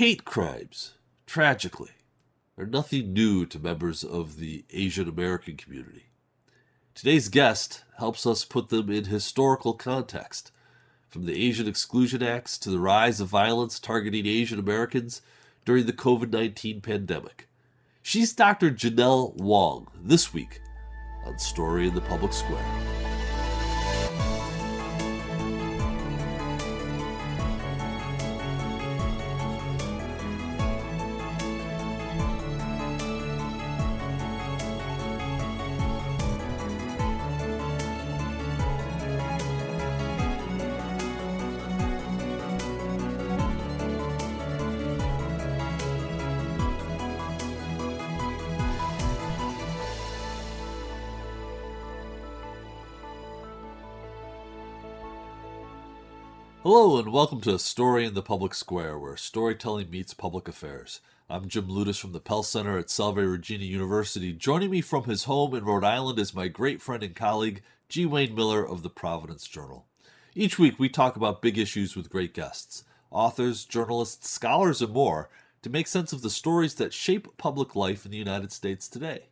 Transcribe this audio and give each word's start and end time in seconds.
Hate 0.00 0.24
crimes, 0.24 0.94
tragically, 1.26 1.90
are 2.56 2.64
nothing 2.64 3.12
new 3.12 3.44
to 3.44 3.58
members 3.58 4.02
of 4.02 4.38
the 4.38 4.64
Asian 4.70 5.06
American 5.06 5.58
community. 5.58 6.06
Today's 6.94 7.28
guest 7.28 7.84
helps 7.98 8.24
us 8.24 8.46
put 8.46 8.70
them 8.70 8.88
in 8.88 9.04
historical 9.04 9.74
context, 9.74 10.52
from 11.10 11.26
the 11.26 11.46
Asian 11.46 11.68
Exclusion 11.68 12.22
Acts 12.22 12.56
to 12.60 12.70
the 12.70 12.78
rise 12.78 13.20
of 13.20 13.28
violence 13.28 13.78
targeting 13.78 14.24
Asian 14.24 14.58
Americans 14.58 15.20
during 15.66 15.84
the 15.84 15.92
COVID 15.92 16.32
19 16.32 16.80
pandemic. 16.80 17.46
She's 18.02 18.32
Dr. 18.32 18.70
Janelle 18.70 19.36
Wong 19.36 19.88
this 20.02 20.32
week 20.32 20.62
on 21.26 21.38
Story 21.38 21.86
in 21.86 21.94
the 21.94 22.00
Public 22.00 22.32
Square. 22.32 22.99
Hello, 56.62 56.98
and 56.98 57.10
welcome 57.10 57.40
to 57.40 57.54
A 57.54 57.58
Story 57.58 58.04
in 58.04 58.12
the 58.12 58.20
Public 58.20 58.52
Square, 58.52 58.98
where 58.98 59.16
storytelling 59.16 59.88
meets 59.88 60.12
public 60.12 60.46
affairs. 60.46 61.00
I'm 61.30 61.48
Jim 61.48 61.68
Ludes 61.68 61.98
from 61.98 62.12
the 62.12 62.20
Pell 62.20 62.42
Center 62.42 62.76
at 62.76 62.90
Salve 62.90 63.16
Regina 63.16 63.64
University. 63.64 64.34
Joining 64.34 64.68
me 64.70 64.82
from 64.82 65.04
his 65.04 65.24
home 65.24 65.54
in 65.54 65.64
Rhode 65.64 65.84
Island 65.84 66.18
is 66.18 66.34
my 66.34 66.48
great 66.48 66.82
friend 66.82 67.02
and 67.02 67.16
colleague, 67.16 67.62
G. 67.88 68.04
Wayne 68.04 68.34
Miller 68.34 68.62
of 68.62 68.82
the 68.82 68.90
Providence 68.90 69.48
Journal. 69.48 69.86
Each 70.34 70.58
week, 70.58 70.78
we 70.78 70.90
talk 70.90 71.16
about 71.16 71.40
big 71.40 71.56
issues 71.56 71.96
with 71.96 72.10
great 72.10 72.34
guests 72.34 72.84
authors, 73.10 73.64
journalists, 73.64 74.28
scholars, 74.28 74.82
and 74.82 74.92
more 74.92 75.30
to 75.62 75.70
make 75.70 75.86
sense 75.86 76.12
of 76.12 76.20
the 76.20 76.28
stories 76.28 76.74
that 76.74 76.92
shape 76.92 77.38
public 77.38 77.74
life 77.74 78.04
in 78.04 78.10
the 78.10 78.18
United 78.18 78.52
States 78.52 78.86
today. 78.86 79.30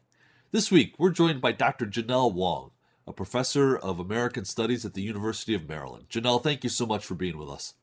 This 0.50 0.70
week, 0.70 0.94
we're 0.96 1.10
joined 1.10 1.42
by 1.42 1.52
Dr. 1.52 1.84
Janelle 1.84 2.32
Wong 2.32 2.70
a 3.08 3.12
professor 3.12 3.76
of 3.76 3.98
American 3.98 4.44
Studies 4.44 4.84
at 4.84 4.94
the 4.94 5.02
University 5.02 5.54
of 5.54 5.68
Maryland. 5.68 6.06
Janelle, 6.10 6.42
thank 6.42 6.62
you 6.62 6.70
so 6.70 6.86
much 6.86 7.04
for 7.04 7.14
being 7.14 7.38
with 7.38 7.48
us. 7.48 7.74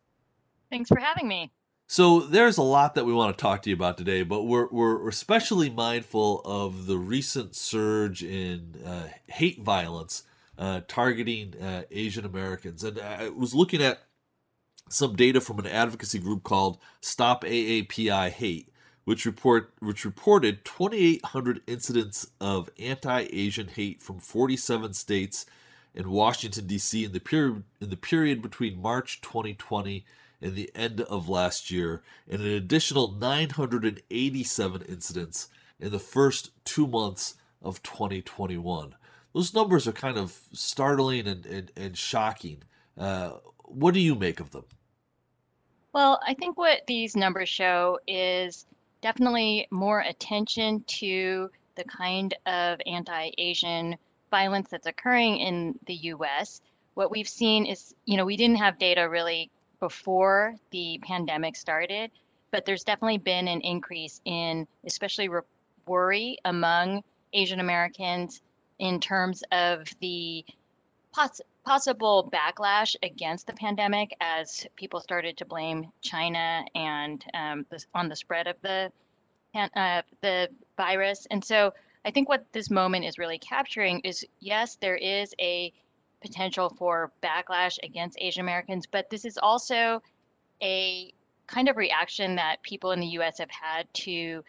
Thanks 0.69 0.87
for 0.87 0.99
having 0.99 1.27
me. 1.27 1.51
So 1.87 2.21
there's 2.21 2.57
a 2.57 2.63
lot 2.63 2.95
that 2.95 3.05
we 3.05 3.13
want 3.13 3.37
to 3.37 3.41
talk 3.41 3.61
to 3.63 3.69
you 3.69 3.75
about 3.75 3.97
today, 3.97 4.23
but 4.23 4.43
we're 4.43 4.67
we're 4.71 5.07
especially 5.07 5.69
mindful 5.69 6.41
of 6.43 6.87
the 6.87 6.97
recent 6.97 7.55
surge 7.55 8.23
in 8.23 8.75
uh, 8.85 9.07
hate 9.27 9.61
violence 9.61 10.23
uh, 10.57 10.81
targeting 10.87 11.53
uh, 11.61 11.83
Asian 11.91 12.25
Americans, 12.25 12.83
and 12.83 12.99
I 12.99 13.29
was 13.29 13.53
looking 13.53 13.83
at 13.83 13.99
some 14.89 15.15
data 15.15 15.41
from 15.41 15.59
an 15.59 15.67
advocacy 15.67 16.19
group 16.19 16.43
called 16.43 16.79
Stop 17.01 17.43
AAPI 17.43 18.29
Hate, 18.31 18.69
which 19.05 19.25
report 19.25 19.71
which 19.79 20.03
reported 20.03 20.65
2,800 20.65 21.61
incidents 21.67 22.27
of 22.41 22.69
anti-Asian 22.77 23.67
hate 23.67 24.01
from 24.01 24.19
47 24.19 24.93
states 24.93 25.45
and 25.95 26.07
Washington 26.07 26.67
D.C. 26.67 27.05
in 27.05 27.13
the 27.13 27.19
period 27.19 27.63
in 27.79 27.89
the 27.89 27.97
period 27.97 28.41
between 28.41 28.81
March 28.81 29.21
2020 29.21 30.05
and 30.41 30.55
the 30.55 30.69
end 30.75 31.01
of 31.01 31.29
last 31.29 31.71
year, 31.71 32.03
and 32.29 32.41
an 32.41 32.51
additional 32.51 33.13
987 33.13 34.81
incidents 34.83 35.47
in 35.79 35.91
the 35.91 35.99
first 35.99 36.51
two 36.65 36.87
months 36.87 37.35
of 37.61 37.81
2021. 37.83 38.95
Those 39.33 39.53
numbers 39.53 39.87
are 39.87 39.93
kind 39.93 40.17
of 40.17 40.37
startling 40.53 41.27
and, 41.27 41.45
and, 41.45 41.71
and 41.75 41.97
shocking. 41.97 42.63
Uh, 42.97 43.31
what 43.63 43.93
do 43.93 43.99
you 43.99 44.15
make 44.15 44.39
of 44.39 44.51
them? 44.51 44.65
Well, 45.93 46.19
I 46.25 46.33
think 46.33 46.57
what 46.57 46.81
these 46.87 47.15
numbers 47.15 47.49
show 47.49 47.99
is 48.07 48.65
definitely 49.05 49.67
more 49.69 49.99
attention 49.99 50.83
to 50.87 51.47
the 51.75 51.83
kind 51.83 52.33
of 52.47 52.79
anti 52.87 53.29
Asian 53.37 53.95
violence 54.31 54.67
that's 54.71 54.87
occurring 54.87 55.37
in 55.37 55.77
the 55.85 55.93
US. 56.13 56.59
What 56.95 57.11
we've 57.11 57.29
seen 57.29 57.67
is, 57.67 57.93
you 58.05 58.17
know, 58.17 58.25
we 58.25 58.35
didn't 58.35 58.55
have 58.55 58.79
data 58.79 59.07
really 59.07 59.51
before 59.79 60.55
the 60.71 60.99
pandemic 61.03 61.55
started, 61.55 62.09
but 62.49 62.65
there's 62.65 62.83
definitely 62.83 63.19
been 63.19 63.47
an 63.47 63.61
increase 63.61 64.21
in, 64.25 64.67
especially 64.87 65.29
re- 65.29 65.41
worry 65.85 66.39
among 66.43 67.03
Asian 67.31 67.59
Americans 67.59 68.41
in 68.79 68.99
terms 68.99 69.43
of 69.51 69.85
the 70.01 70.43
poss- 71.13 71.41
possible 71.65 72.29
backlash 72.31 72.95
against 73.03 73.47
the 73.47 73.53
pandemic 73.53 74.15
as 74.21 74.67
people 74.75 74.99
started 74.99 75.35
to 75.37 75.45
blame 75.45 75.91
China 76.01 76.63
and 76.75 77.25
um, 77.33 77.65
on 77.93 78.07
the 78.07 78.15
spread 78.15 78.47
of 78.47 78.55
the 78.61 78.91
uh, 79.55 80.01
the 80.21 80.49
virus. 80.77 81.25
And 81.31 81.43
so 81.43 81.73
I 82.03 82.11
think 82.11 82.29
what 82.29 82.45
this 82.51 82.69
moment 82.69 83.05
is 83.05 83.17
really 83.17 83.39
capturing 83.39 83.99
is 84.01 84.25
yes, 84.39 84.75
there 84.75 84.97
is 84.97 85.33
a 85.39 85.73
potential 86.21 86.69
for 86.77 87.11
backlash 87.23 87.77
against 87.83 88.17
Asian 88.19 88.41
Americans, 88.41 88.85
but 88.85 89.09
this 89.09 89.25
is 89.25 89.37
also 89.37 90.01
a 90.61 91.13
kind 91.47 91.69
of 91.69 91.77
reaction 91.77 92.35
that 92.35 92.61
people 92.63 92.91
in 92.91 92.99
the 92.99 93.07
U.S. 93.07 93.37
have 93.39 93.51
had 93.51 93.91
to 93.93 94.43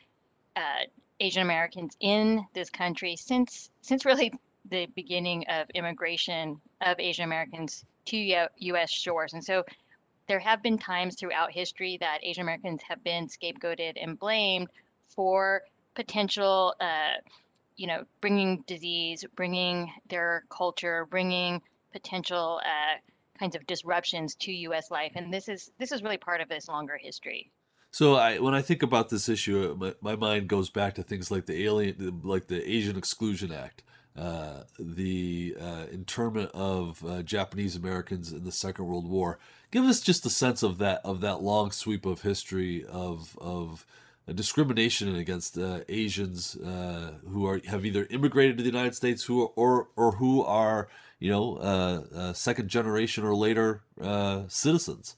uh, 0.56 0.84
Asian 1.20 1.42
Americans 1.42 1.96
in 2.00 2.44
this 2.52 2.70
country 2.70 3.16
since 3.16 3.70
since 3.80 4.04
really 4.04 4.32
the 4.70 4.86
beginning 4.94 5.44
of 5.48 5.68
immigration 5.74 6.60
of 6.80 6.98
Asian 6.98 7.24
Americans 7.24 7.84
to 8.06 8.46
U.S. 8.58 8.90
shores. 8.90 9.32
And 9.32 9.44
so 9.44 9.64
there 10.28 10.38
have 10.38 10.62
been 10.62 10.78
times 10.78 11.16
throughout 11.16 11.52
history 11.52 11.98
that 12.00 12.18
Asian 12.22 12.42
Americans 12.42 12.82
have 12.88 13.02
been 13.04 13.28
scapegoated 13.28 13.92
and 14.00 14.18
blamed 14.18 14.68
for 15.08 15.62
potential, 15.94 16.74
uh, 16.80 17.14
you 17.76 17.86
know, 17.86 18.04
bringing 18.20 18.62
disease, 18.66 19.24
bringing 19.36 19.92
their 20.08 20.44
culture, 20.50 21.06
bringing 21.10 21.62
potential 21.92 22.60
uh, 22.64 22.98
kinds 23.38 23.54
of 23.54 23.66
disruptions 23.66 24.34
to 24.36 24.52
U.S. 24.52 24.90
life. 24.90 25.12
And 25.14 25.32
this 25.32 25.48
is 25.48 25.70
this 25.78 25.92
is 25.92 26.02
really 26.02 26.18
part 26.18 26.40
of 26.40 26.48
this 26.48 26.68
longer 26.68 26.98
history. 27.00 27.50
So 27.92 28.16
I, 28.16 28.38
when 28.38 28.52
I 28.52 28.60
think 28.60 28.82
about 28.82 29.08
this 29.08 29.28
issue, 29.28 29.74
my, 29.78 29.94
my 30.02 30.16
mind 30.16 30.48
goes 30.48 30.68
back 30.68 30.96
to 30.96 31.02
things 31.02 31.30
like 31.30 31.46
the 31.46 31.64
alien, 31.64 32.20
like 32.24 32.46
the 32.46 32.68
Asian 32.68 32.98
Exclusion 32.98 33.52
Act, 33.52 33.82
uh, 34.16 34.62
the 34.78 35.56
uh, 35.60 35.84
internment 35.92 36.50
of 36.54 37.04
uh, 37.04 37.22
Japanese 37.22 37.76
Americans 37.76 38.32
in 38.32 38.44
the 38.44 38.52
Second 38.52 38.86
World 38.86 39.08
War. 39.08 39.38
Give 39.70 39.84
us 39.84 40.00
just 40.00 40.24
a 40.24 40.30
sense 40.30 40.62
of 40.62 40.78
that 40.78 41.02
of 41.04 41.20
that 41.20 41.42
long 41.42 41.70
sweep 41.70 42.06
of 42.06 42.22
history 42.22 42.84
of 42.86 43.36
of 43.38 43.84
discrimination 44.34 45.16
against 45.16 45.58
uh, 45.58 45.80
Asians 45.88 46.56
uh, 46.56 47.12
who 47.28 47.46
are 47.46 47.60
have 47.66 47.84
either 47.84 48.06
immigrated 48.10 48.56
to 48.56 48.62
the 48.62 48.70
United 48.70 48.94
States 48.94 49.24
who 49.24 49.42
are, 49.42 49.50
or 49.56 49.88
or 49.96 50.12
who 50.12 50.42
are 50.42 50.88
you 51.18 51.30
know 51.30 52.32
second 52.32 52.68
generation 52.68 53.24
or 53.24 53.34
later 53.34 53.82
citizens. 54.48 55.16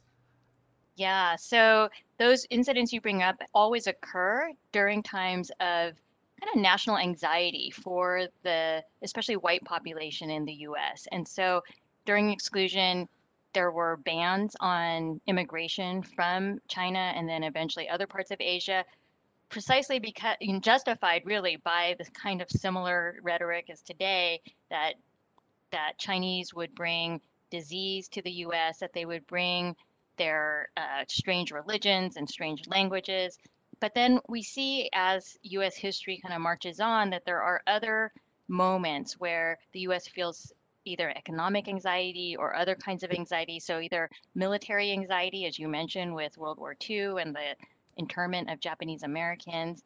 Yeah, 0.96 1.36
so 1.36 1.88
those 2.18 2.44
incidents 2.50 2.92
you 2.92 3.00
bring 3.00 3.22
up 3.22 3.36
always 3.54 3.86
occur 3.86 4.50
during 4.72 5.04
times 5.04 5.52
of 5.60 5.92
kind 6.40 6.54
of 6.54 6.60
national 6.60 6.98
anxiety 6.98 7.70
for 7.70 8.26
the 8.42 8.82
especially 9.02 9.36
white 9.36 9.64
population 9.64 10.30
in 10.30 10.44
the 10.44 10.52
US. 10.52 11.06
And 11.12 11.26
so 11.26 11.62
during 12.04 12.30
exclusion, 12.30 13.08
there 13.52 13.70
were 13.70 13.96
bans 13.98 14.54
on 14.60 15.20
immigration 15.26 16.02
from 16.02 16.60
China 16.68 17.12
and 17.16 17.28
then 17.28 17.42
eventually 17.42 17.88
other 17.88 18.06
parts 18.06 18.30
of 18.30 18.40
Asia, 18.40 18.84
precisely 19.48 19.98
because 19.98 20.36
justified 20.60 21.22
really 21.24 21.56
by 21.56 21.96
the 21.98 22.04
kind 22.12 22.42
of 22.42 22.50
similar 22.50 23.16
rhetoric 23.22 23.70
as 23.70 23.82
today 23.82 24.40
that 24.70 24.94
that 25.70 25.98
Chinese 25.98 26.54
would 26.54 26.74
bring 26.74 27.20
disease 27.50 28.08
to 28.08 28.22
the 28.22 28.30
U.S., 28.30 28.78
that 28.78 28.92
they 28.92 29.04
would 29.04 29.26
bring 29.26 29.76
their 30.16 30.68
uh, 30.76 31.04
strange 31.08 31.50
religions 31.50 32.16
and 32.16 32.28
strange 32.28 32.66
languages, 32.66 33.38
but 33.80 33.94
then 33.94 34.20
we 34.28 34.42
see 34.42 34.88
as 34.92 35.36
US 35.42 35.76
history 35.76 36.18
kind 36.18 36.34
of 36.34 36.40
marches 36.40 36.80
on 36.80 37.10
that 37.10 37.24
there 37.24 37.42
are 37.42 37.62
other 37.66 38.12
moments 38.48 39.20
where 39.20 39.58
the 39.72 39.80
US 39.80 40.08
feels 40.08 40.52
either 40.84 41.10
economic 41.10 41.68
anxiety 41.68 42.36
or 42.36 42.54
other 42.54 42.74
kinds 42.74 43.02
of 43.02 43.10
anxiety. 43.10 43.60
So, 43.60 43.78
either 43.80 44.08
military 44.34 44.90
anxiety, 44.92 45.46
as 45.46 45.58
you 45.58 45.68
mentioned, 45.68 46.14
with 46.14 46.38
World 46.38 46.58
War 46.58 46.74
II 46.88 47.20
and 47.20 47.34
the 47.34 47.54
internment 47.96 48.50
of 48.50 48.60
Japanese 48.60 49.02
Americans, 49.02 49.82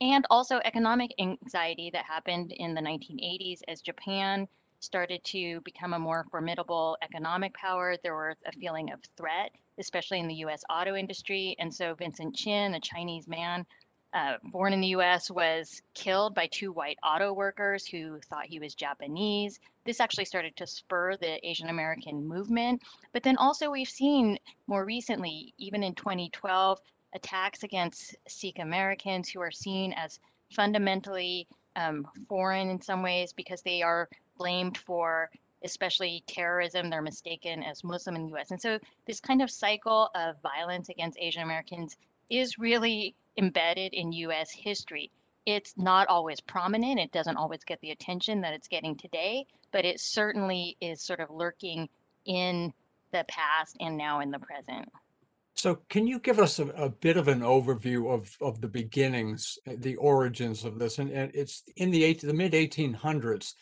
and 0.00 0.24
also 0.30 0.60
economic 0.64 1.12
anxiety 1.18 1.90
that 1.90 2.04
happened 2.04 2.52
in 2.52 2.74
the 2.74 2.80
1980s 2.80 3.60
as 3.68 3.80
Japan 3.80 4.46
started 4.84 5.24
to 5.24 5.60
become 5.62 5.94
a 5.94 5.98
more 5.98 6.26
formidable 6.30 6.96
economic 7.02 7.54
power, 7.54 7.96
there 8.02 8.14
was 8.14 8.36
a 8.46 8.52
feeling 8.52 8.92
of 8.92 9.00
threat, 9.16 9.50
especially 9.78 10.20
in 10.20 10.28
the 10.28 10.44
US 10.46 10.62
auto 10.70 10.94
industry. 10.94 11.56
And 11.58 11.74
so 11.74 11.94
Vincent 11.94 12.36
Chin, 12.36 12.74
a 12.74 12.80
Chinese 12.80 13.26
man 13.26 13.66
uh, 14.12 14.36
born 14.44 14.72
in 14.72 14.80
the 14.80 14.94
US, 14.98 15.30
was 15.30 15.82
killed 15.94 16.34
by 16.34 16.46
two 16.46 16.72
white 16.72 16.98
auto 17.02 17.32
workers 17.32 17.86
who 17.86 18.20
thought 18.28 18.46
he 18.46 18.60
was 18.60 18.74
Japanese. 18.74 19.58
This 19.84 20.00
actually 20.00 20.26
started 20.26 20.56
to 20.56 20.66
spur 20.66 21.16
the 21.16 21.44
Asian 21.46 21.68
American 21.68 22.24
movement. 22.24 22.82
But 23.12 23.24
then 23.24 23.36
also, 23.36 23.70
we've 23.70 23.88
seen 23.88 24.38
more 24.66 24.84
recently, 24.84 25.52
even 25.58 25.82
in 25.82 25.94
2012, 25.94 26.78
attacks 27.12 27.62
against 27.62 28.16
Sikh 28.28 28.58
Americans 28.58 29.28
who 29.28 29.40
are 29.40 29.50
seen 29.50 29.92
as 29.92 30.18
fundamentally 30.50 31.48
um, 31.76 32.06
foreign 32.28 32.70
in 32.70 32.80
some 32.80 33.02
ways 33.02 33.32
because 33.32 33.62
they 33.62 33.82
are 33.82 34.08
blamed 34.36 34.76
for 34.78 35.30
especially 35.64 36.22
terrorism. 36.26 36.90
They're 36.90 37.02
mistaken 37.02 37.62
as 37.62 37.82
Muslim 37.82 38.16
in 38.16 38.26
the 38.26 38.36
US. 38.36 38.50
And 38.50 38.60
so 38.60 38.78
this 39.06 39.20
kind 39.20 39.42
of 39.42 39.50
cycle 39.50 40.10
of 40.14 40.36
violence 40.42 40.88
against 40.90 41.18
Asian 41.18 41.42
Americans 41.42 41.96
is 42.30 42.58
really 42.58 43.14
embedded 43.36 43.94
in 43.94 44.12
US 44.12 44.50
history. 44.50 45.10
It's 45.46 45.74
not 45.76 46.08
always 46.08 46.40
prominent, 46.40 47.00
it 47.00 47.12
doesn't 47.12 47.36
always 47.36 47.64
get 47.64 47.80
the 47.80 47.90
attention 47.90 48.40
that 48.42 48.54
it's 48.54 48.68
getting 48.68 48.96
today, 48.96 49.46
but 49.72 49.84
it 49.84 50.00
certainly 50.00 50.76
is 50.80 51.02
sort 51.02 51.20
of 51.20 51.30
lurking 51.30 51.88
in 52.24 52.72
the 53.12 53.24
past 53.28 53.76
and 53.80 53.96
now 53.96 54.20
in 54.20 54.30
the 54.30 54.38
present. 54.38 54.90
So 55.56 55.78
can 55.88 56.06
you 56.06 56.18
give 56.18 56.40
us 56.40 56.58
a, 56.58 56.66
a 56.70 56.88
bit 56.88 57.16
of 57.16 57.28
an 57.28 57.40
overview 57.40 58.12
of, 58.12 58.36
of 58.40 58.60
the 58.60 58.68
beginnings, 58.68 59.58
uh, 59.68 59.74
the 59.78 59.96
origins 59.96 60.64
of 60.64 60.78
this? 60.78 60.98
And, 60.98 61.10
and 61.10 61.30
it's 61.34 61.62
in 61.76 61.90
the, 61.90 62.04
eight, 62.04 62.20
the 62.20 62.34
mid 62.34 62.52
1800s 62.52 63.54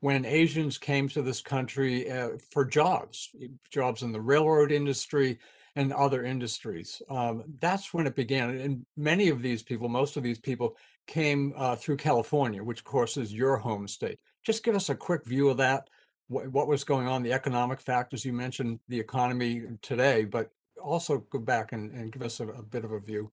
when 0.00 0.24
Asians 0.24 0.78
came 0.78 1.08
to 1.08 1.22
this 1.22 1.40
country 1.40 2.10
uh, 2.10 2.30
for 2.50 2.64
jobs, 2.64 3.30
jobs 3.70 4.02
in 4.02 4.12
the 4.12 4.20
railroad 4.20 4.72
industry 4.72 5.38
and 5.76 5.92
other 5.92 6.24
industries. 6.24 7.02
Um, 7.10 7.44
that's 7.58 7.92
when 7.92 8.06
it 8.06 8.14
began. 8.14 8.50
And 8.50 8.86
many 8.96 9.28
of 9.28 9.42
these 9.42 9.62
people, 9.62 9.88
most 9.88 10.16
of 10.16 10.22
these 10.22 10.38
people 10.38 10.76
came 11.06 11.52
uh, 11.56 11.76
through 11.76 11.96
California, 11.96 12.62
which 12.62 12.80
of 12.80 12.84
course 12.84 13.16
is 13.16 13.32
your 13.32 13.56
home 13.56 13.88
state. 13.88 14.18
Just 14.44 14.62
give 14.62 14.74
us 14.74 14.88
a 14.88 14.94
quick 14.94 15.24
view 15.24 15.48
of 15.48 15.58
that. 15.58 15.88
What, 16.28 16.48
what 16.48 16.68
was 16.68 16.84
going 16.84 17.06
on, 17.06 17.22
the 17.22 17.32
economic 17.32 17.80
factors 17.80 18.24
you 18.24 18.32
mentioned, 18.32 18.78
the 18.88 19.00
economy 19.00 19.62
today, 19.82 20.24
but 20.24 20.50
also 20.84 21.18
go 21.30 21.38
back 21.38 21.72
and, 21.72 21.92
and 21.92 22.12
give 22.12 22.22
us 22.22 22.40
a, 22.40 22.48
a 22.48 22.62
bit 22.62 22.84
of 22.84 22.92
a 22.92 23.00
view. 23.00 23.30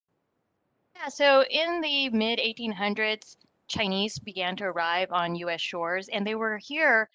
Yeah, 0.95 1.09
so 1.09 1.43
in 1.49 1.81
the 1.81 2.09
mid 2.09 2.39
1800s, 2.39 3.35
Chinese 3.67 4.19
began 4.19 4.55
to 4.57 4.65
arrive 4.65 5.11
on 5.11 5.35
US 5.35 5.61
shores, 5.61 6.09
and 6.09 6.25
they 6.25 6.35
were 6.35 6.57
here 6.57 7.09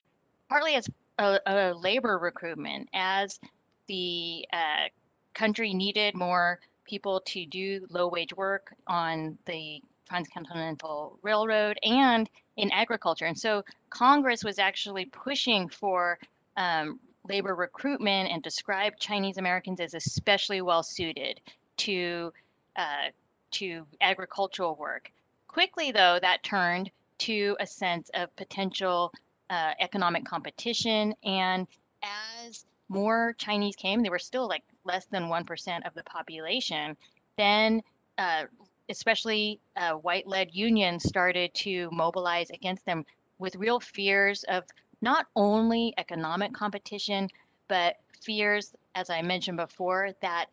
partly 0.49 0.75
as 0.75 0.89
a, 1.19 1.39
a 1.47 1.75
labor 1.75 2.19
recruitment, 2.19 2.89
as 2.95 3.39
the 3.87 4.47
uh, 4.53 4.89
country 5.35 5.75
needed 5.75 6.15
more 6.15 6.59
people 6.85 7.21
to 7.27 7.47
do 7.47 7.87
low 7.91 8.09
wage 8.09 8.35
work 8.37 8.75
on 8.87 9.37
the 9.47 9.83
transcontinental 10.09 11.19
railroad 11.23 11.79
and 11.83 12.31
in 12.57 12.71
agriculture. 12.73 13.27
And 13.27 13.39
so 13.39 13.65
Congress 13.91 14.45
was 14.45 14.59
actually 14.59 15.07
pushing 15.07 15.69
for 15.69 16.19
um, 16.57 17.01
labor 17.29 17.55
recruitment 17.55 18.31
and 18.31 18.43
described 18.43 19.01
Chinese 19.01 19.39
Americans 19.39 19.81
as 19.81 19.95
especially 19.95 20.63
well 20.63 20.83
suited 20.83 21.41
to 21.79 22.33
uh, 22.77 23.11
to 23.53 23.87
agricultural 24.01 24.75
work. 24.77 25.11
Quickly, 25.49 25.91
though, 25.91 26.19
that 26.21 26.43
turned 26.43 26.91
to 27.19 27.57
a 27.61 27.67
sense 27.67 28.11
of 28.15 28.35
potential 28.37 29.13
uh, 29.49 29.73
economic 29.81 30.25
competition. 30.25 31.15
And 31.25 31.67
as 32.03 32.67
more 32.89 33.35
Chinese 33.39 33.77
came, 33.77 34.03
they 34.03 34.11
were 34.11 34.19
still 34.19 34.49
like 34.49 34.63
less 34.85 35.07
than 35.07 35.25
1% 35.25 35.87
of 35.87 35.95
the 35.95 36.03
population. 36.05 36.97
Then, 37.37 37.83
uh, 38.19 38.45
especially 38.89 39.61
uh, 39.77 39.93
white 39.93 40.27
led 40.27 40.55
unions 40.55 41.05
started 41.05 41.53
to 41.55 41.89
mobilize 41.91 42.51
against 42.51 42.85
them 42.85 43.05
with 43.39 43.57
real 43.57 43.81
fears 43.81 44.45
of 44.45 44.65
not 45.01 45.27
only 45.37 45.95
economic 45.99 46.53
competition, 46.53 47.29
but 47.69 47.97
fears, 48.21 48.75
as 48.95 49.11
I 49.11 49.23
mentioned 49.23 49.59
before, 49.59 50.11
that 50.23 50.47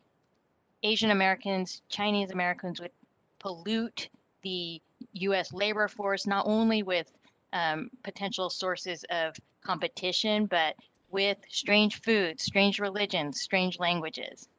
Asian 0.84 1.12
Americans, 1.12 1.82
Chinese 1.90 2.32
Americans 2.32 2.80
would 2.82 2.92
pollute 3.40 4.10
the 4.42 4.82
US 5.14 5.54
labor 5.54 5.88
force, 5.88 6.28
not 6.28 6.46
only 6.46 6.84
with 6.84 7.12
um, 7.54 7.90
potential 8.04 8.50
sources 8.50 9.06
of 9.10 9.36
competition, 9.64 10.46
but 10.46 10.76
with 11.12 11.38
strange 11.48 12.02
foods, 12.02 12.44
strange 12.44 12.80
religions, 12.80 13.40
strange 13.40 13.80
languages. 13.80 14.50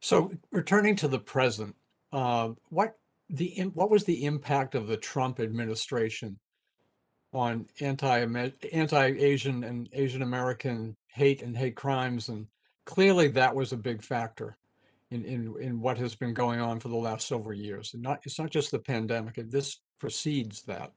So, 0.00 0.32
returning 0.50 0.96
to 0.96 1.08
the 1.08 1.20
present, 1.20 1.76
uh, 2.12 2.50
what 2.70 2.98
the 3.30 3.70
what 3.74 3.90
was 3.90 4.04
the 4.04 4.24
impact 4.24 4.74
of 4.74 4.88
the 4.88 4.96
Trump 4.96 5.38
administration 5.38 6.38
on 7.32 7.66
anti 7.80 8.50
anti-Asian 8.72 9.64
and 9.64 9.88
Asian 9.92 10.22
American 10.22 10.96
hate 11.08 11.42
and 11.42 11.56
hate 11.56 11.76
crimes, 11.76 12.28
and 12.28 12.46
clearly 12.84 13.28
that 13.28 13.54
was 13.54 13.72
a 13.72 13.76
big 13.76 14.02
factor 14.02 14.56
in 15.10 15.24
in 15.24 15.54
in 15.60 15.80
what 15.80 15.98
has 15.98 16.14
been 16.14 16.34
going 16.34 16.60
on 16.60 16.80
for 16.80 16.88
the 16.88 16.96
last 16.96 17.26
several 17.26 17.54
years. 17.54 17.94
And 17.94 18.02
not 18.02 18.20
it's 18.24 18.38
not 18.38 18.50
just 18.50 18.70
the 18.70 18.78
pandemic; 18.78 19.36
this 19.36 19.80
precedes 19.98 20.62
that. 20.62 20.92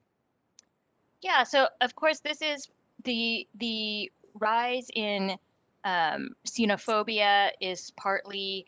Yeah. 1.21 1.43
So 1.43 1.67
of 1.81 1.95
course, 1.95 2.19
this 2.19 2.41
is 2.41 2.67
the 3.03 3.47
the 3.55 4.11
rise 4.39 4.87
in 4.93 5.37
um, 5.85 6.29
xenophobia 6.45 7.51
is 7.61 7.91
partly 7.91 8.65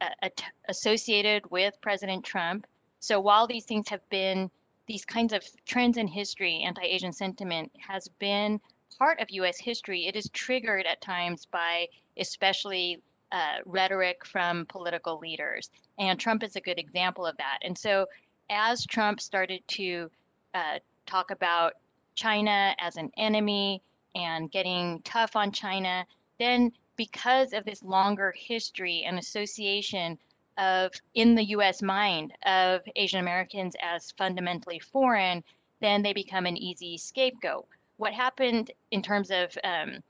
uh, 0.00 0.28
associated 0.68 1.48
with 1.50 1.74
President 1.80 2.24
Trump. 2.24 2.66
So 3.00 3.20
while 3.20 3.46
these 3.46 3.64
things 3.64 3.88
have 3.90 4.06
been 4.08 4.50
these 4.86 5.04
kinds 5.04 5.32
of 5.32 5.42
trends 5.66 5.96
in 5.96 6.06
history, 6.06 6.62
anti-Asian 6.64 7.12
sentiment 7.12 7.72
has 7.78 8.08
been 8.18 8.60
part 8.98 9.20
of 9.20 9.30
U.S. 9.30 9.58
history. 9.58 10.06
It 10.06 10.16
is 10.16 10.28
triggered 10.30 10.86
at 10.86 11.00
times 11.00 11.46
by 11.46 11.88
especially 12.16 13.00
uh, 13.32 13.56
rhetoric 13.64 14.24
from 14.24 14.66
political 14.66 15.18
leaders, 15.18 15.70
and 15.98 16.20
Trump 16.20 16.42
is 16.42 16.56
a 16.56 16.60
good 16.60 16.78
example 16.78 17.26
of 17.26 17.36
that. 17.38 17.58
And 17.62 17.76
so, 17.76 18.06
as 18.50 18.84
Trump 18.86 19.20
started 19.20 19.62
to 19.68 20.10
uh, 20.54 20.78
talk 21.06 21.30
about 21.30 21.74
China 22.14 22.74
as 22.78 22.96
an 22.96 23.10
enemy 23.16 23.82
and 24.14 24.50
getting 24.50 25.00
tough 25.02 25.34
on 25.34 25.50
China, 25.50 26.06
then 26.38 26.72
because 26.96 27.52
of 27.52 27.64
this 27.64 27.82
longer 27.82 28.32
history 28.36 29.02
and 29.04 29.18
association 29.18 30.18
of 30.58 30.92
in 31.14 31.34
the 31.34 31.44
US 31.56 31.82
mind 31.82 32.32
of 32.44 32.82
Asian 32.96 33.20
Americans 33.20 33.74
as 33.80 34.12
fundamentally 34.12 34.78
foreign, 34.78 35.42
then 35.80 36.02
they 36.02 36.12
become 36.12 36.46
an 36.46 36.56
easy 36.56 36.96
scapegoat. 36.96 37.66
What 37.96 38.12
happened 38.12 38.70
in 38.90 39.02
terms 39.02 39.30
of 39.30 39.56
um, 39.62 40.02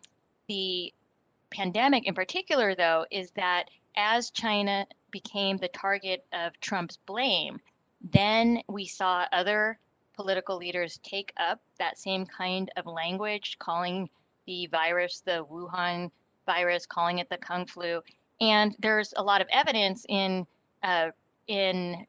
the 0.48 0.92
pandemic 1.50 2.06
in 2.06 2.14
particular, 2.14 2.74
though, 2.74 3.06
is 3.10 3.30
that 3.32 3.68
as 3.96 4.30
China 4.30 4.86
became 5.10 5.56
the 5.56 5.68
target 5.68 6.24
of 6.32 6.58
Trump's 6.60 6.96
blame, 7.06 7.60
then 8.00 8.62
we 8.68 8.86
saw 8.86 9.26
other 9.32 9.78
political 10.14 10.56
leaders 10.56 10.98
take 11.02 11.32
up 11.36 11.60
that 11.78 11.98
same 11.98 12.26
kind 12.26 12.70
of 12.76 12.86
language, 12.86 13.56
calling 13.58 14.08
the 14.46 14.66
virus 14.66 15.20
the 15.20 15.44
Wuhan 15.50 16.10
virus, 16.46 16.86
calling 16.86 17.18
it 17.18 17.28
the 17.28 17.38
Kung 17.38 17.66
flu, 17.66 18.02
and 18.40 18.74
there's 18.78 19.14
a 19.16 19.22
lot 19.22 19.40
of 19.40 19.48
evidence 19.50 20.04
in 20.08 20.46
uh, 20.82 21.10
in 21.46 22.06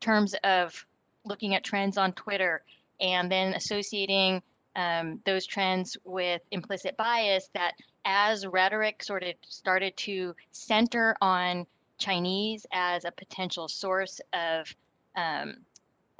terms 0.00 0.34
of 0.44 0.86
looking 1.24 1.54
at 1.54 1.64
trends 1.64 1.96
on 1.96 2.12
Twitter 2.12 2.62
and 3.00 3.30
then 3.30 3.54
associating 3.54 4.42
um, 4.76 5.20
those 5.24 5.46
trends 5.46 5.96
with 6.04 6.42
implicit 6.50 6.96
bias 6.96 7.48
that 7.54 7.74
as 8.04 8.46
rhetoric 8.46 9.02
sort 9.02 9.22
of 9.22 9.34
started 9.42 9.96
to 9.96 10.34
center 10.50 11.16
on 11.20 11.66
Chinese 11.98 12.66
as 12.72 13.04
a 13.04 13.12
potential 13.12 13.68
source 13.68 14.20
of 14.32 14.74
um, 15.16 15.56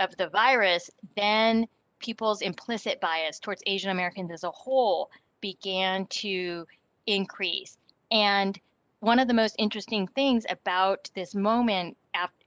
of 0.00 0.16
the 0.16 0.28
virus, 0.28 0.90
then 1.16 1.66
people's 1.98 2.42
implicit 2.42 3.00
bias 3.00 3.38
towards 3.38 3.62
Asian 3.66 3.90
Americans 3.90 4.30
as 4.30 4.44
a 4.44 4.50
whole 4.50 5.10
began 5.40 6.06
to 6.06 6.66
increase. 7.06 7.76
And 8.10 8.58
one 9.04 9.18
of 9.18 9.28
the 9.28 9.34
most 9.34 9.54
interesting 9.58 10.06
things 10.06 10.46
about 10.48 11.10
this 11.14 11.34
moment 11.34 11.94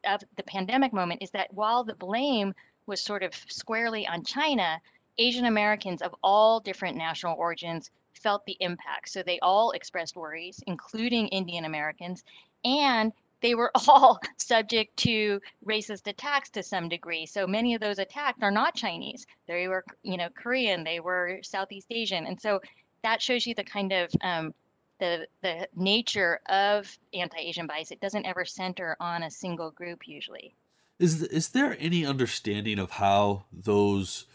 of 0.06 0.24
the 0.38 0.44
pandemic 0.44 0.92
moment 0.92 1.22
is 1.22 1.30
that 1.30 1.54
while 1.54 1.84
the 1.84 1.94
blame 1.94 2.54
was 2.88 3.00
sort 3.00 3.22
of 3.22 3.36
squarely 3.48 4.08
on 4.08 4.24
China, 4.24 4.82
Asian 5.20 5.46
Americans 5.46 6.02
of 6.02 6.16
all 6.24 6.60
different 6.60 6.98
national 6.98 7.38
origins 7.38 7.92
felt 8.14 8.44
the 8.46 8.58
impact. 8.60 9.10
So 9.10 9.22
they 9.22 9.38
all 9.40 9.70
expressed 9.72 10.16
worries, 10.16 10.64
including 10.66 11.28
Indian 11.28 11.66
Americans, 11.66 12.24
and 12.66 13.14
they 13.42 13.54
were 13.54 13.72
all 13.88 14.20
subject 14.38 14.98
to 14.98 15.40
racist 15.64 16.08
attacks 16.08 16.50
to 16.52 16.64
some 16.64 16.90
degree. 16.90 17.28
So 17.28 17.46
many 17.46 17.76
of 17.76 17.82
those 17.82 18.00
attacked 18.00 18.42
are 18.42 18.50
not 18.50 18.74
Chinese. 18.74 19.28
They 19.48 19.68
were, 19.68 19.86
you 20.02 20.18
know, 20.18 20.30
Korean. 20.36 20.84
They 20.84 21.02
were 21.02 21.40
Southeast 21.44 21.88
Asian, 21.92 22.26
and 22.26 22.42
so 22.42 22.62
that 23.04 23.22
shows 23.22 23.46
you 23.46 23.54
the 23.54 23.64
kind 23.64 23.94
of 23.94 24.10
um, 24.22 24.56
the 25.00 25.28
the 25.42 25.68
nature 25.76 26.40
of 26.48 26.98
anti-Asian 27.14 27.68
bias. 27.68 27.92
It 27.92 28.02
doesn't 28.02 28.26
ever 28.26 28.46
center 28.46 28.96
on 29.00 29.24
a 29.24 29.32
single 29.32 29.72
group 29.72 30.08
usually. 30.08 30.56
Is 31.00 31.24
is 31.24 31.50
there 31.50 31.78
any 31.80 32.06
understanding 32.06 32.80
of 32.80 32.92
how 32.92 33.46
those 33.52 34.26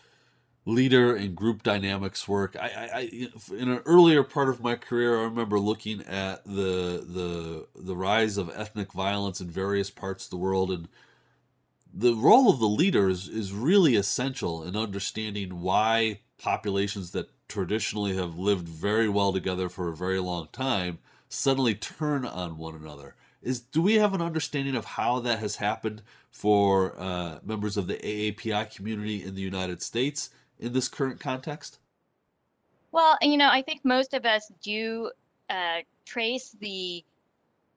leader 0.64 1.16
and 1.16 1.34
group 1.34 1.62
dynamics 1.62 2.28
work? 2.28 2.56
I, 2.58 2.88
I, 2.94 3.54
in 3.54 3.68
an 3.68 3.82
earlier 3.84 4.22
part 4.22 4.48
of 4.48 4.60
my 4.60 4.76
career, 4.76 5.18
I 5.18 5.24
remember 5.24 5.58
looking 5.58 6.02
at 6.02 6.44
the 6.44 7.04
the 7.04 7.66
the 7.74 7.96
rise 7.96 8.36
of 8.38 8.50
ethnic 8.54 8.92
violence 8.92 9.40
in 9.40 9.50
various 9.50 9.90
parts 9.90 10.24
of 10.24 10.30
the 10.30 10.36
world, 10.36 10.70
and 10.70 10.88
the 11.92 12.14
role 12.14 12.48
of 12.48 12.58
the 12.58 12.68
leader 12.68 13.08
is, 13.08 13.28
is 13.28 13.52
really 13.52 13.96
essential 13.96 14.62
in 14.62 14.76
understanding 14.76 15.60
why 15.60 16.20
populations 16.42 17.12
that 17.12 17.30
traditionally 17.48 18.16
have 18.16 18.36
lived 18.36 18.68
very 18.68 19.08
well 19.08 19.32
together 19.32 19.68
for 19.68 19.88
a 19.88 19.96
very 19.96 20.18
long 20.18 20.48
time 20.52 20.98
suddenly 21.28 21.74
turn 21.74 22.26
on 22.26 22.58
one 22.58 22.74
another. 22.74 23.14
Is 23.42 23.60
do 23.60 23.80
we 23.80 23.94
have 23.94 24.12
an 24.12 24.20
understanding 24.20 24.76
of 24.76 24.84
how 24.84 25.20
that 25.20 25.38
has 25.38 25.56
happened 25.56 26.02
for 26.30 26.94
uh, 26.98 27.38
members 27.44 27.76
of 27.76 27.86
the 27.86 27.94
AAPI 27.94 28.74
community 28.74 29.22
in 29.22 29.34
the 29.34 29.40
United 29.40 29.82
States 29.82 30.30
in 30.58 30.72
this 30.72 30.88
current 30.88 31.20
context? 31.20 31.78
Well, 32.90 33.16
you 33.22 33.36
know, 33.36 33.48
I 33.48 33.62
think 33.62 33.84
most 33.84 34.12
of 34.12 34.26
us 34.26 34.50
do 34.62 35.10
uh, 35.48 35.78
trace 36.04 36.54
the 36.60 37.04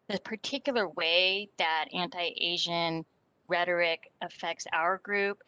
the 0.07 0.19
particular 0.19 0.87
way 0.89 1.49
that 1.57 1.85
anti-Asian 1.93 3.05
rhetoric 3.47 4.11
affects 4.21 4.67
our 4.71 4.99
group 4.99 5.41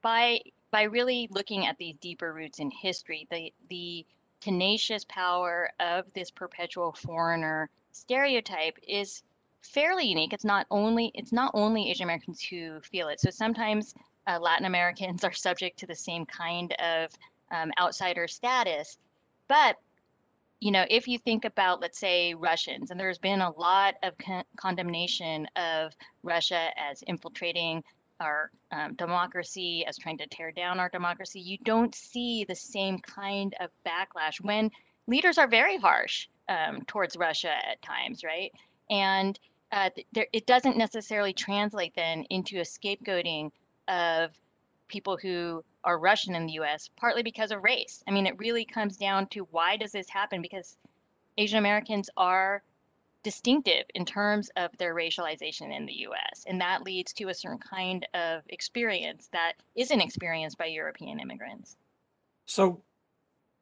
by 0.00 0.40
by 0.76 0.82
really 0.82 1.26
looking 1.30 1.66
at 1.66 1.78
these 1.78 1.96
deeper 2.02 2.34
roots 2.34 2.58
in 2.58 2.70
history, 2.70 3.26
the 3.30 3.50
the 3.70 4.04
tenacious 4.42 5.06
power 5.08 5.70
of 5.80 6.04
this 6.12 6.30
perpetual 6.30 6.92
foreigner 6.92 7.70
stereotype 7.92 8.76
is 8.86 9.22
fairly 9.62 10.04
unique. 10.04 10.34
It's 10.34 10.44
not 10.44 10.66
only 10.70 11.10
it's 11.14 11.32
not 11.32 11.50
only 11.54 11.88
Asian 11.88 12.04
Americans 12.04 12.42
who 12.42 12.78
feel 12.82 13.08
it. 13.08 13.20
So 13.20 13.30
sometimes 13.30 13.94
uh, 14.26 14.38
Latin 14.38 14.66
Americans 14.66 15.24
are 15.28 15.32
subject 15.32 15.78
to 15.78 15.86
the 15.86 15.94
same 15.94 16.26
kind 16.26 16.74
of 16.74 17.10
um, 17.50 17.72
outsider 17.80 18.28
status, 18.28 18.98
but 19.48 19.78
you 20.60 20.72
know, 20.72 20.84
if 20.90 21.08
you 21.08 21.18
think 21.18 21.46
about, 21.46 21.80
let's 21.80 21.98
say, 21.98 22.34
Russians, 22.34 22.90
and 22.90 23.00
there's 23.00 23.18
been 23.18 23.40
a 23.40 23.50
lot 23.58 23.94
of 24.02 24.12
con- 24.18 24.44
condemnation 24.56 25.48
of 25.56 25.94
Russia 26.22 26.68
as 26.76 27.00
infiltrating 27.00 27.82
our 28.20 28.50
um, 28.72 28.94
democracy, 28.94 29.84
as 29.86 29.96
trying 29.96 30.18
to 30.18 30.26
tear 30.26 30.50
down 30.52 30.80
our 30.80 30.88
democracy, 30.88 31.40
you 31.40 31.58
don't 31.64 31.94
see 31.94 32.44
the 32.44 32.54
same 32.54 32.98
kind 32.98 33.54
of 33.60 33.70
backlash 33.86 34.40
when 34.40 34.70
leaders 35.06 35.38
are 35.38 35.48
very 35.48 35.76
harsh 35.76 36.28
um, 36.48 36.82
towards 36.86 37.16
Russia 37.16 37.52
at 37.70 37.80
times, 37.82 38.22
right? 38.24 38.52
And 38.90 39.38
uh, 39.72 39.90
there, 40.12 40.26
it 40.32 40.46
doesn't 40.46 40.76
necessarily 40.76 41.32
translate 41.32 41.94
then 41.94 42.24
into 42.30 42.58
a 42.58 42.62
scapegoating 42.62 43.50
of 43.88 44.30
people 44.88 45.16
who 45.20 45.64
are 45.84 45.98
Russian 45.98 46.34
in 46.34 46.46
the 46.46 46.54
US, 46.54 46.90
partly 46.96 47.22
because 47.22 47.50
of 47.50 47.62
race. 47.62 48.02
I 48.06 48.10
mean, 48.10 48.26
it 48.26 48.38
really 48.38 48.64
comes 48.64 48.96
down 48.96 49.26
to 49.28 49.46
why 49.50 49.76
does 49.76 49.92
this 49.92 50.08
happen? 50.08 50.42
Because 50.42 50.76
Asian 51.38 51.58
Americans 51.58 52.08
are 52.16 52.62
distinctive 53.26 53.84
in 53.96 54.04
terms 54.04 54.52
of 54.54 54.70
their 54.78 54.94
racialization 54.94 55.76
in 55.76 55.84
the 55.84 56.06
US. 56.06 56.44
And 56.46 56.60
that 56.60 56.84
leads 56.84 57.12
to 57.14 57.28
a 57.28 57.34
certain 57.34 57.58
kind 57.58 58.06
of 58.14 58.44
experience 58.50 59.28
that 59.32 59.54
isn't 59.74 60.00
experienced 60.00 60.56
by 60.56 60.66
European 60.66 61.18
immigrants. 61.18 61.76
So 62.44 62.84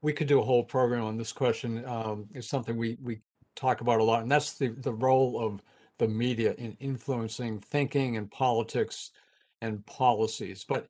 we 0.03 0.13
could 0.13 0.27
do 0.27 0.39
a 0.39 0.45
whole 0.45 0.65
program 0.65 1.05
on 1.05 1.17
this 1.17 1.33
question. 1.33 1.83
Um, 1.87 2.27
it's 2.35 2.47
something 2.47 2.77
we, 2.77 2.99
we 3.03 3.23
talk 3.57 3.81
about 3.81 4.01
a 4.01 4.05
lot, 4.05 4.21
and 4.21 4.31
that's 4.31 4.53
the, 4.53 4.69
the 4.69 4.93
role 4.93 5.41
of 5.41 5.63
the 5.97 6.09
media 6.09 6.53
in 6.59 6.77
influencing 6.79 7.59
thinking 7.61 8.19
and 8.19 8.31
politics 8.31 9.13
and 9.63 9.87
policies. 9.87 10.63
But 10.69 10.89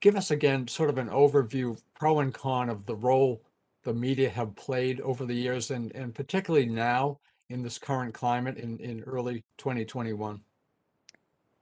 give 0.00 0.16
us 0.16 0.32
again 0.32 0.66
sort 0.66 0.90
of 0.90 0.98
an 0.98 1.10
overview, 1.10 1.80
pro 1.94 2.18
and 2.18 2.34
con 2.34 2.70
of 2.70 2.86
the 2.86 2.96
role 2.96 3.40
the 3.84 3.94
media 3.94 4.28
have 4.30 4.56
played 4.56 5.00
over 5.02 5.24
the 5.24 5.34
years 5.34 5.70
and, 5.70 5.94
and 5.94 6.12
particularly 6.12 6.66
now 6.66 7.20
in 7.48 7.62
this 7.62 7.78
current 7.78 8.14
climate 8.14 8.56
in, 8.56 8.78
in 8.78 9.02
early 9.02 9.44
2021? 9.58 10.40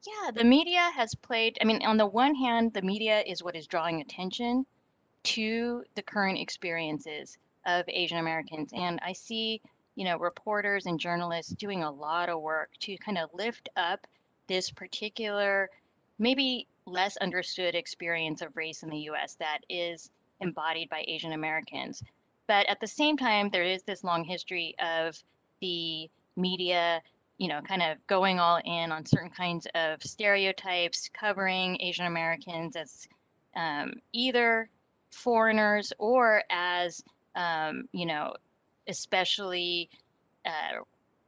Yeah, 0.07 0.31
the 0.33 0.45
media 0.45 0.91
has 0.95 1.15
played. 1.15 1.59
I 1.61 1.65
mean, 1.65 1.83
on 1.85 1.97
the 1.97 2.07
one 2.07 2.35
hand, 2.35 2.75
the 2.75 2.83
media 2.83 3.23
is 3.27 3.43
what 3.43 3.57
is 3.57 3.67
drawing 3.67 4.01
attention 4.01 4.67
to 5.25 5.83
the 5.95 6.03
current 6.03 6.39
experiences 6.39 7.39
of 7.67 7.85
Asian 7.89 8.19
Americans. 8.19 8.71
And 8.75 9.01
I 9.03 9.15
see, 9.15 9.63
you 9.95 10.05
know, 10.05 10.19
reporters 10.19 10.87
and 10.87 11.01
journalists 11.01 11.53
doing 11.55 11.83
a 11.83 11.91
lot 11.91 12.29
of 12.29 12.43
work 12.43 12.71
to 12.81 12.99
kind 12.99 13.17
of 13.17 13.31
lift 13.33 13.71
up 13.77 14.07
this 14.47 14.71
particular, 14.71 15.71
maybe 16.19 16.67
less 16.87 17.17
understood 17.19 17.75
experience 17.75 18.43
of 18.43 18.57
race 18.57 18.83
in 18.83 18.91
the 18.91 19.09
US 19.11 19.37
that 19.37 19.61
is 19.71 20.11
embodied 20.41 20.91
by 20.91 21.05
Asian 21.09 21.33
Americans. 21.33 22.03
But 22.47 22.67
at 22.67 22.81
the 22.81 22.87
same 22.87 23.17
time, 23.17 23.49
there 23.49 23.63
is 23.63 23.83
this 23.85 24.05
long 24.05 24.23
history 24.23 24.75
of 24.79 25.17
the 25.61 26.11
media, 26.37 27.03
you 27.39 27.49
know, 27.49 27.61
kind 27.61 27.83
of 27.83 27.99
going 28.07 28.39
all 28.39 28.61
in 28.65 28.93
on 28.93 29.07
certain 29.07 29.31
kinds 29.31 29.67
of 29.75 30.03
stereotypes, 30.03 31.11
covering 31.19 31.81
Asian 31.81 32.07
Americans 32.07 32.77
as 32.77 33.09
um, 33.57 33.95
either 34.13 34.69
foreigners 35.11 35.93
or 35.99 36.43
as, 36.51 37.03
um, 37.37 37.89
you 37.93 38.07
know, 38.07 38.35
especially 38.89 39.89
uh, 40.45 40.83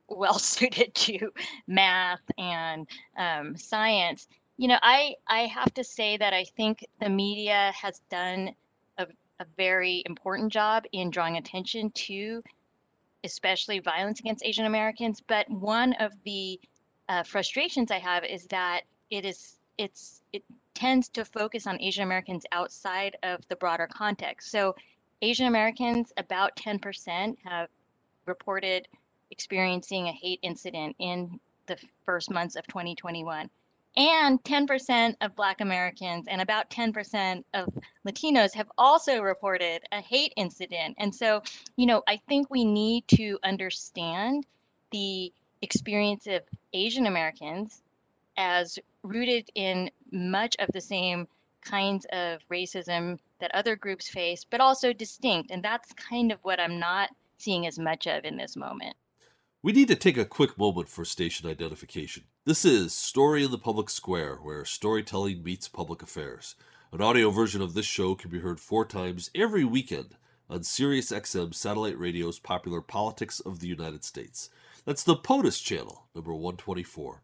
well 0.08 0.38
suited 0.38 0.94
to 0.94 1.30
math 1.66 2.22
and 2.38 2.86
um, 3.16 3.56
science. 3.56 4.28
You 4.56 4.68
know, 4.68 4.78
I 4.82 5.14
I 5.26 5.40
have 5.46 5.72
to 5.74 5.84
say 5.84 6.16
that 6.16 6.32
I 6.32 6.44
think 6.44 6.84
the 7.00 7.10
media 7.10 7.72
has 7.80 8.00
done 8.10 8.54
a, 8.98 9.06
a 9.40 9.46
very 9.56 10.02
important 10.06 10.52
job 10.52 10.84
in 10.92 11.10
drawing 11.10 11.36
attention 11.36 11.90
to 11.90 12.42
especially 13.24 13.78
violence 13.78 14.20
against 14.20 14.44
Asian 14.44 14.66
Americans. 14.66 15.20
But 15.26 15.48
one 15.50 15.92
of 15.94 16.12
the 16.24 16.60
uh, 17.08 17.22
frustrations 17.22 17.90
I 17.90 17.98
have 17.98 18.24
is 18.24 18.46
that 18.46 18.82
it 19.10 19.24
is 19.24 19.58
it's 19.78 20.22
it 20.32 20.42
tends 20.74 21.08
to 21.10 21.24
focus 21.24 21.66
on 21.66 21.80
Asian 21.80 22.02
Americans 22.02 22.44
outside 22.52 23.16
of 23.22 23.46
the 23.48 23.56
broader 23.56 23.88
context. 23.90 24.50
So 24.50 24.74
Asian 25.22 25.46
Americans, 25.46 26.12
about 26.18 26.54
10% 26.56 27.36
have 27.44 27.68
reported 28.26 28.86
experiencing 29.30 30.08
a 30.08 30.12
hate 30.12 30.40
incident 30.42 30.94
in 30.98 31.40
the 31.66 31.78
first 32.04 32.30
months 32.30 32.56
of 32.56 32.66
2021 32.66 33.48
and 33.96 34.42
10% 34.42 35.14
of 35.20 35.34
Black 35.36 35.60
Americans 35.60 36.26
and 36.28 36.40
about 36.40 36.70
10% 36.70 37.44
of 37.54 37.68
Latinos 38.06 38.54
have 38.54 38.70
also 38.76 39.20
reported 39.20 39.82
a 39.92 40.00
hate 40.00 40.32
incident. 40.36 40.96
And 40.98 41.14
so, 41.14 41.42
you 41.76 41.86
know, 41.86 42.02
I 42.06 42.20
think 42.28 42.50
we 42.50 42.64
need 42.64 43.08
to 43.08 43.38
understand 43.42 44.46
the 44.90 45.32
experience 45.62 46.26
of 46.26 46.42
Asian 46.74 47.06
Americans 47.06 47.82
as 48.36 48.78
rooted 49.02 49.48
in 49.54 49.90
much 50.12 50.56
of 50.58 50.68
the 50.72 50.80
same 50.80 51.26
kinds 51.62 52.06
of 52.12 52.40
racism 52.50 53.18
that 53.40 53.54
other 53.54 53.76
groups 53.76 54.08
face, 54.08 54.44
but 54.44 54.60
also 54.60 54.92
distinct. 54.92 55.50
And 55.50 55.62
that's 55.62 55.92
kind 55.94 56.32
of 56.32 56.38
what 56.42 56.60
I'm 56.60 56.78
not 56.78 57.10
seeing 57.38 57.66
as 57.66 57.78
much 57.78 58.06
of 58.06 58.24
in 58.24 58.36
this 58.36 58.56
moment. 58.56 58.94
We 59.62 59.72
need 59.72 59.88
to 59.88 59.96
take 59.96 60.16
a 60.16 60.24
quick 60.24 60.58
moment 60.58 60.88
for 60.88 61.04
station 61.04 61.48
identification. 61.48 62.24
This 62.46 62.64
is 62.64 62.92
Story 62.92 63.42
in 63.42 63.50
the 63.50 63.58
Public 63.58 63.90
Square, 63.90 64.36
where 64.36 64.64
storytelling 64.64 65.42
meets 65.42 65.66
public 65.66 66.00
affairs. 66.00 66.54
An 66.92 67.02
audio 67.02 67.30
version 67.30 67.60
of 67.60 67.74
this 67.74 67.86
show 67.86 68.14
can 68.14 68.30
be 68.30 68.38
heard 68.38 68.60
four 68.60 68.84
times 68.84 69.32
every 69.34 69.64
weekend 69.64 70.14
on 70.48 70.60
SiriusXM 70.60 71.52
Satellite 71.52 71.98
Radio's 71.98 72.38
popular 72.38 72.80
Politics 72.80 73.40
of 73.40 73.58
the 73.58 73.66
United 73.66 74.04
States. 74.04 74.48
That's 74.84 75.02
the 75.02 75.16
POTUS 75.16 75.60
channel, 75.60 76.06
number 76.14 76.32
124. 76.32 77.20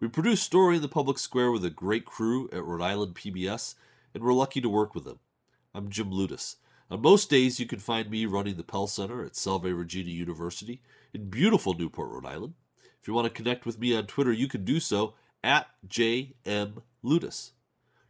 We 0.00 0.08
produce 0.08 0.40
Story 0.40 0.76
in 0.76 0.82
the 0.82 0.88
Public 0.88 1.18
Square 1.18 1.50
with 1.50 1.66
a 1.66 1.68
great 1.68 2.06
crew 2.06 2.48
at 2.50 2.64
Rhode 2.64 2.80
Island 2.80 3.16
PBS, 3.16 3.74
and 4.14 4.24
we're 4.24 4.32
lucky 4.32 4.62
to 4.62 4.70
work 4.70 4.94
with 4.94 5.04
them. 5.04 5.18
I'm 5.74 5.90
Jim 5.90 6.10
Ludes. 6.10 6.56
On 6.90 7.02
most 7.02 7.28
days, 7.28 7.60
you 7.60 7.66
can 7.66 7.80
find 7.80 8.08
me 8.08 8.24
running 8.24 8.56
the 8.56 8.64
Pell 8.64 8.86
Center 8.86 9.26
at 9.26 9.36
Salve 9.36 9.64
Regina 9.64 10.08
University 10.08 10.80
in 11.12 11.28
beautiful 11.28 11.74
Newport, 11.74 12.08
Rhode 12.08 12.24
Island. 12.24 12.54
If 13.04 13.08
you 13.08 13.12
want 13.12 13.26
to 13.26 13.42
connect 13.42 13.66
with 13.66 13.78
me 13.78 13.94
on 13.94 14.06
Twitter, 14.06 14.32
you 14.32 14.48
can 14.48 14.64
do 14.64 14.80
so 14.80 15.12
at 15.42 15.66
JM. 15.86 16.80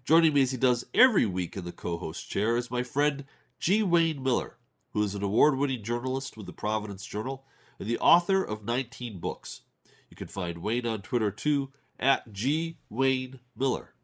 Joining 0.05 0.33
me 0.33 0.43
as 0.43 0.53
he 0.53 0.57
does 0.57 0.87
every 0.95 1.27
week 1.27 1.57
in 1.57 1.65
the 1.65 1.73
co 1.73 1.99
host 1.99 2.31
chair 2.31 2.57
is 2.57 2.71
my 2.71 2.85
friend 2.85 3.25
G. 3.59 3.83
Wayne 3.83 4.23
Miller, 4.23 4.57
who 4.93 5.03
is 5.03 5.17
an 5.17 5.25
award 5.25 5.59
winning 5.59 5.83
journalist 5.83 6.37
with 6.37 6.47
the 6.47 6.53
Providence 6.53 7.05
Journal 7.05 7.45
and 7.81 7.89
the 7.89 7.99
author 7.99 8.45
of 8.45 8.65
19 8.65 9.19
books. 9.19 9.63
You 10.11 10.17
can 10.17 10.29
find 10.29 10.59
Wayne 10.59 10.87
on 10.87 11.03
Twitter 11.03 11.33
too 11.33 11.73
at 11.99 12.33
G 12.33 12.77
Wayne 12.89 13.41
Miller. 13.57 13.95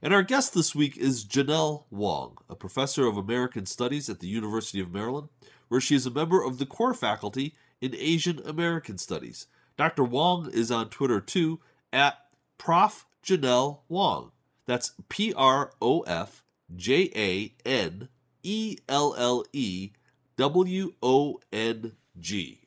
And 0.00 0.14
our 0.14 0.22
guest 0.22 0.54
this 0.54 0.76
week 0.76 0.96
is 0.96 1.24
Janelle 1.24 1.86
Wong, 1.90 2.38
a 2.48 2.54
professor 2.54 3.08
of 3.08 3.16
American 3.16 3.66
Studies 3.66 4.08
at 4.08 4.20
the 4.20 4.28
University 4.28 4.78
of 4.78 4.92
Maryland, 4.92 5.28
where 5.66 5.80
she 5.80 5.96
is 5.96 6.06
a 6.06 6.10
member 6.12 6.40
of 6.40 6.58
the 6.58 6.66
core 6.66 6.94
faculty 6.94 7.56
in 7.80 7.96
Asian 7.96 8.38
American 8.46 8.96
Studies. 8.96 9.48
Dr. 9.76 10.04
Wong 10.04 10.50
is 10.52 10.70
on 10.70 10.88
Twitter 10.90 11.20
too 11.20 11.60
at 11.92 12.18
Prof. 12.58 13.06
Janelle 13.22 13.80
Wong. 13.88 14.32
That's 14.66 14.92
P 15.08 15.32
R 15.34 15.72
O 15.82 16.00
F 16.00 16.42
J 16.76 17.10
A 17.14 17.54
N 17.68 18.08
E 18.42 18.76
L 18.88 19.14
L 19.18 19.44
E 19.52 19.90
W 20.36 20.94
O 21.02 21.40
N 21.52 21.92
G. 22.18 22.60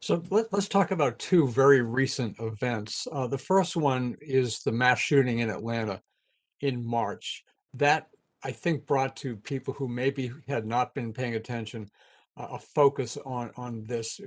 So 0.00 0.22
let, 0.30 0.52
us 0.52 0.66
talk 0.66 0.90
about 0.90 1.18
two 1.18 1.46
very 1.46 1.80
recent 1.80 2.36
events. 2.40 3.06
Uh, 3.12 3.28
the 3.28 3.38
first 3.38 3.76
one 3.76 4.16
is 4.20 4.60
the 4.60 4.72
mass 4.72 4.98
shooting 4.98 5.38
in 5.38 5.48
Atlanta 5.48 6.02
in 6.60 6.84
March. 6.84 7.44
That 7.74 8.08
I 8.42 8.50
think 8.50 8.86
brought 8.86 9.16
to 9.18 9.36
people 9.36 9.74
who 9.74 9.86
maybe 9.88 10.32
had 10.48 10.66
not 10.66 10.94
been 10.94 11.12
paying 11.12 11.36
attention 11.36 11.88
uh, 12.36 12.48
a 12.52 12.58
focus 12.58 13.16
on 13.24 13.52
on 13.56 13.84
this. 13.84 14.20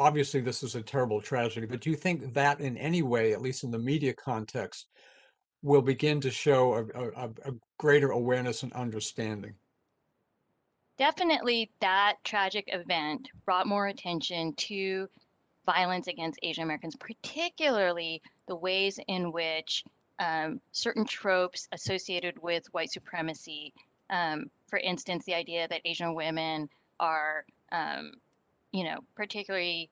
Obviously, 0.00 0.40
this 0.40 0.62
is 0.62 0.74
a 0.74 0.82
terrible 0.82 1.20
tragedy, 1.20 1.66
but 1.66 1.80
do 1.80 1.90
you 1.90 1.96
think 1.96 2.32
that 2.32 2.60
in 2.60 2.78
any 2.78 3.02
way, 3.02 3.34
at 3.34 3.42
least 3.42 3.64
in 3.64 3.70
the 3.70 3.78
media 3.78 4.14
context, 4.14 4.86
will 5.62 5.82
begin 5.82 6.22
to 6.22 6.30
show 6.30 6.72
a, 6.72 7.26
a, 7.26 7.28
a 7.44 7.52
greater 7.78 8.10
awareness 8.10 8.62
and 8.62 8.72
understanding? 8.72 9.52
Definitely, 10.96 11.70
that 11.80 12.16
tragic 12.24 12.64
event 12.72 13.28
brought 13.44 13.66
more 13.66 13.88
attention 13.88 14.54
to 14.54 15.06
violence 15.66 16.06
against 16.08 16.38
Asian 16.42 16.64
Americans, 16.64 16.96
particularly 16.96 18.22
the 18.48 18.56
ways 18.56 18.98
in 19.06 19.32
which 19.32 19.84
um, 20.18 20.60
certain 20.72 21.04
tropes 21.04 21.68
associated 21.72 22.40
with 22.42 22.66
white 22.72 22.90
supremacy. 22.90 23.74
Um, 24.08 24.50
for 24.66 24.78
instance, 24.78 25.24
the 25.26 25.34
idea 25.34 25.68
that 25.68 25.82
Asian 25.84 26.14
women 26.14 26.70
are, 26.98 27.44
um, 27.70 28.12
you 28.72 28.84
know, 28.84 28.98
particularly 29.14 29.90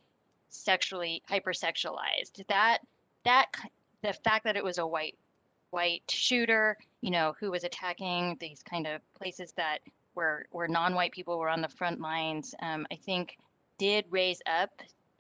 sexually 0.51 1.23
hypersexualized. 1.31 2.47
That 2.49 2.79
that 3.25 3.47
the 4.03 4.13
fact 4.13 4.45
that 4.45 4.57
it 4.57 4.65
was 4.65 4.79
a 4.79 4.87
white 4.87 5.17
white 5.71 6.03
shooter, 6.09 6.77
you 7.03 7.11
know, 7.11 7.35
who 7.39 7.51
was 7.51 7.65
attacking 7.65 8.37
these 8.41 8.63
kind 8.63 8.87
of 8.87 9.01
places 9.15 9.53
that 9.57 9.79
where 10.15 10.47
where 10.51 10.69
non-white 10.69 11.13
people 11.13 11.39
were 11.39 11.49
on 11.49 11.61
the 11.61 11.69
front 11.69 12.01
lines, 12.01 12.55
um, 12.63 12.87
I 12.91 12.97
think 12.97 13.39
did 13.79 14.05
raise 14.11 14.41
up 14.47 14.71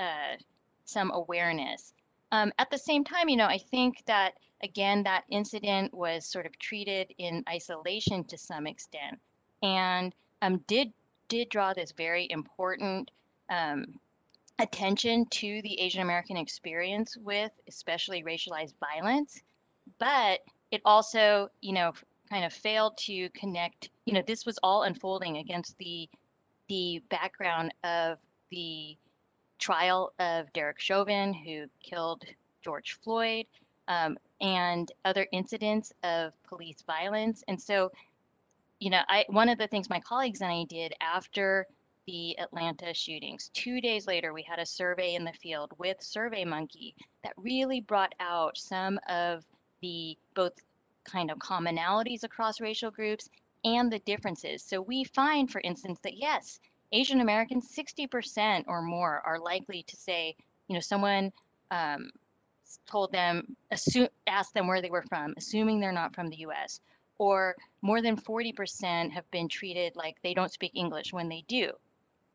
uh, 0.01 0.37
some 0.85 1.11
awareness. 1.13 1.93
Um, 2.33 2.53
at 2.59 2.71
the 2.71 2.79
same 2.79 3.05
time, 3.05 3.29
you 3.29 3.37
know, 3.37 3.47
I 3.47 3.59
think 3.59 4.03
that 4.07 4.35
again, 4.63 5.03
that 5.05 5.25
incident 5.31 5.95
was 5.95 6.27
sort 6.27 6.47
of 6.47 6.59
treated 6.59 7.15
in 7.19 7.45
isolation 7.49 8.25
to 8.25 8.37
some 8.37 8.67
extent, 8.67 9.19
and 9.63 10.15
um, 10.43 10.59
did 10.67 10.93
did 11.29 11.49
draw 11.49 11.73
this 11.75 11.93
very 11.93 12.27
important 12.31 13.11
um, 13.51 13.87
attention 14.59 15.27
to 15.27 15.63
the 15.63 15.81
Asian 15.81 16.03
American 16.03 16.37
experience 16.37 17.17
with 17.17 17.53
especially 17.69 18.23
racialized 18.23 18.75
violence, 18.81 19.41
but 19.99 20.41
it 20.71 20.83
also, 20.85 21.49
you 21.61 21.73
know, 21.73 21.93
kind 22.29 22.45
of 22.45 22.53
failed 22.53 22.97
to 22.99 23.29
connect. 23.31 23.91
You 24.05 24.15
know, 24.15 24.23
this 24.27 24.45
was 24.45 24.59
all 24.63 24.83
unfolding 24.83 25.39
against 25.39 25.77
the 25.79 26.09
the 26.69 27.03
background 27.09 27.73
of 27.83 28.19
the 28.51 28.97
trial 29.59 30.13
of 30.19 30.53
Derek 30.53 30.79
Chauvin, 30.79 31.33
who 31.33 31.65
killed 31.83 32.25
George 32.63 32.99
Floyd, 33.03 33.47
um, 33.89 34.19
and 34.41 34.93
other 35.05 35.27
incidents 35.33 35.93
of 36.03 36.33
police 36.45 36.83
violence. 36.87 37.43
And 37.49 37.61
so, 37.61 37.91
you 38.81 38.91
know, 38.91 39.01
I 39.09 39.25
one 39.29 39.49
of 39.49 39.59
the 39.59 39.67
things 39.67 39.89
my 39.89 40.01
colleagues 40.01 40.41
and 40.41 40.51
I 40.51 40.65
did 40.65 40.95
after 41.01 41.67
the 42.09 42.39
Atlanta 42.39 42.95
shootings, 42.95 43.51
two 43.53 43.83
days 43.83 44.07
later, 44.07 44.33
we 44.33 44.43
had 44.43 44.59
a 44.59 44.65
survey 44.65 45.15
in 45.15 45.25
the 45.25 45.33
field 45.35 45.75
with 45.77 45.99
SurveyMonkey 46.01 46.95
that 47.23 47.35
really 47.37 47.83
brought 47.83 48.15
out 48.19 48.57
some 48.57 48.99
of 49.11 49.45
the 49.83 50.17
both 50.35 50.55
kind 51.05 51.31
of 51.31 51.37
commonalities 51.39 52.25
across 52.25 52.63
racial 52.63 52.91
groups 52.91 53.29
and 53.63 53.93
the 53.93 53.99
differences. 53.99 54.63
So 54.63 54.81
we 54.81 55.05
find, 55.05 55.53
for 55.53 55.61
instance, 55.63 55.99
that 56.03 56.17
yes, 56.17 56.61
Asian 56.93 57.21
Americans, 57.21 57.71
60% 57.77 58.65
or 58.69 58.81
more 58.81 59.21
are 59.27 59.39
likely 59.39 59.83
to 59.83 59.95
say, 59.95 60.35
you 60.69 60.75
know, 60.75 60.81
someone 60.81 61.31
um, 61.71 62.09
told 62.87 63.13
them, 63.13 63.55
assume, 63.71 64.09
asked 64.27 64.55
them 64.55 64.67
where 64.67 64.81
they 64.81 64.89
were 64.89 65.05
from, 65.11 65.35
assuming 65.37 65.79
they're 65.79 65.93
not 65.93 66.15
from 66.15 66.31
the 66.31 66.39
US. 66.47 66.81
Or 67.19 67.55
more 67.83 68.01
than 68.01 68.17
40% 68.17 69.13
have 69.13 69.31
been 69.31 69.49
treated 69.51 69.95
like 69.95 70.17
they 70.23 70.33
don't 70.33 70.51
speak 70.51 70.73
English 70.75 71.13
when 71.13 71.29
they 71.29 71.45
do. 71.49 71.73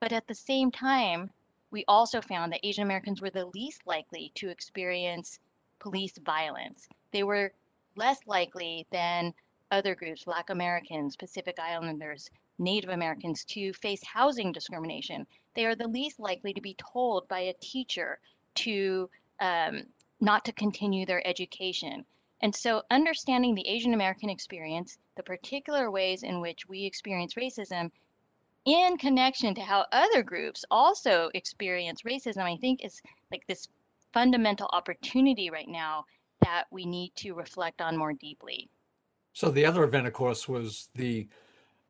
But 0.04 0.12
at 0.12 0.28
the 0.28 0.36
same 0.36 0.70
time, 0.70 1.32
we 1.72 1.86
also 1.88 2.20
found 2.20 2.52
that 2.52 2.60
Asian 2.62 2.84
Americans 2.84 3.22
were 3.22 3.30
the 3.30 3.46
least 3.46 3.88
likely 3.88 4.34
to 4.36 4.50
experience 4.50 5.40
police 5.80 6.18
violence. 6.18 6.90
They 7.12 7.24
were 7.24 7.54
less 7.96 8.20
likely 8.28 8.86
than 8.92 9.34
other 9.72 9.96
groups, 9.96 10.26
Black 10.26 10.50
Americans, 10.50 11.16
Pacific 11.16 11.58
Islanders, 11.58 12.30
Native 12.60 12.90
Americans, 12.90 13.46
to 13.46 13.72
face 13.72 14.04
housing 14.04 14.52
discrimination. 14.52 15.26
They 15.54 15.66
are 15.66 15.74
the 15.74 15.88
least 15.88 16.20
likely 16.20 16.54
to 16.54 16.60
be 16.60 16.74
told 16.74 17.26
by 17.30 17.40
a 17.40 17.54
teacher 17.62 18.20
to 18.56 19.10
um, 19.40 19.84
not 20.20 20.44
to 20.44 20.52
continue 20.52 21.06
their 21.06 21.26
education. 21.26 22.04
And 22.42 22.54
so, 22.54 22.84
understanding 22.92 23.56
the 23.56 23.70
Asian 23.70 23.94
American 23.94 24.30
experience, 24.30 24.98
the 25.16 25.24
particular 25.24 25.90
ways 25.90 26.24
in 26.24 26.42
which 26.42 26.68
we 26.68 26.84
experience 26.84 27.36
racism, 27.36 27.90
in 28.66 28.98
connection 28.98 29.54
to 29.56 29.62
how 29.62 29.86
other 29.92 30.24
groups 30.24 30.64
also 30.72 31.30
experience 31.34 32.04
racism, 32.04 32.44
I 32.44 32.58
think 32.58 32.84
is 32.84 33.02
like 33.32 33.46
this 33.48 33.68
fundamental 34.14 34.70
opportunity 34.72 35.50
right 35.50 35.68
now 35.68 36.06
that 36.42 36.66
we 36.72 36.86
need 36.86 37.14
to 37.16 37.34
reflect 37.34 37.82
on 37.82 37.98
more 37.98 38.14
deeply. 38.14 38.70
So 39.34 39.50
the 39.50 39.66
other 39.66 39.84
event, 39.84 40.08
of 40.08 40.14
course, 40.14 40.48
was 40.48 40.90
the 40.96 41.28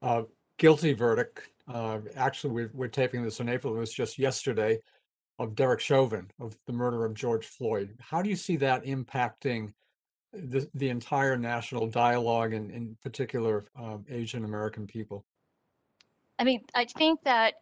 uh, 0.01 0.23
guilty 0.57 0.93
verdict. 0.93 1.41
Uh, 1.67 1.99
actually, 2.15 2.53
we're, 2.53 2.71
we're 2.73 2.87
taping 2.87 3.23
this 3.23 3.39
in 3.39 3.49
April. 3.49 3.75
It 3.75 3.79
was 3.79 3.93
just 3.93 4.17
yesterday 4.17 4.79
of 5.39 5.55
Derek 5.55 5.79
Chauvin 5.79 6.29
of 6.39 6.55
the 6.65 6.73
murder 6.73 7.05
of 7.05 7.13
George 7.13 7.45
Floyd. 7.45 7.95
How 7.99 8.21
do 8.21 8.29
you 8.29 8.35
see 8.35 8.55
that 8.57 8.85
impacting 8.85 9.73
the, 10.31 10.67
the 10.73 10.89
entire 10.89 11.37
national 11.37 11.87
dialogue 11.87 12.53
and 12.53 12.71
in 12.71 12.97
particular 13.01 13.65
uh, 13.79 13.97
Asian 14.09 14.45
American 14.45 14.87
people? 14.87 15.25
I 16.39 16.43
mean, 16.43 16.63
I 16.73 16.85
think 16.85 17.23
that 17.23 17.55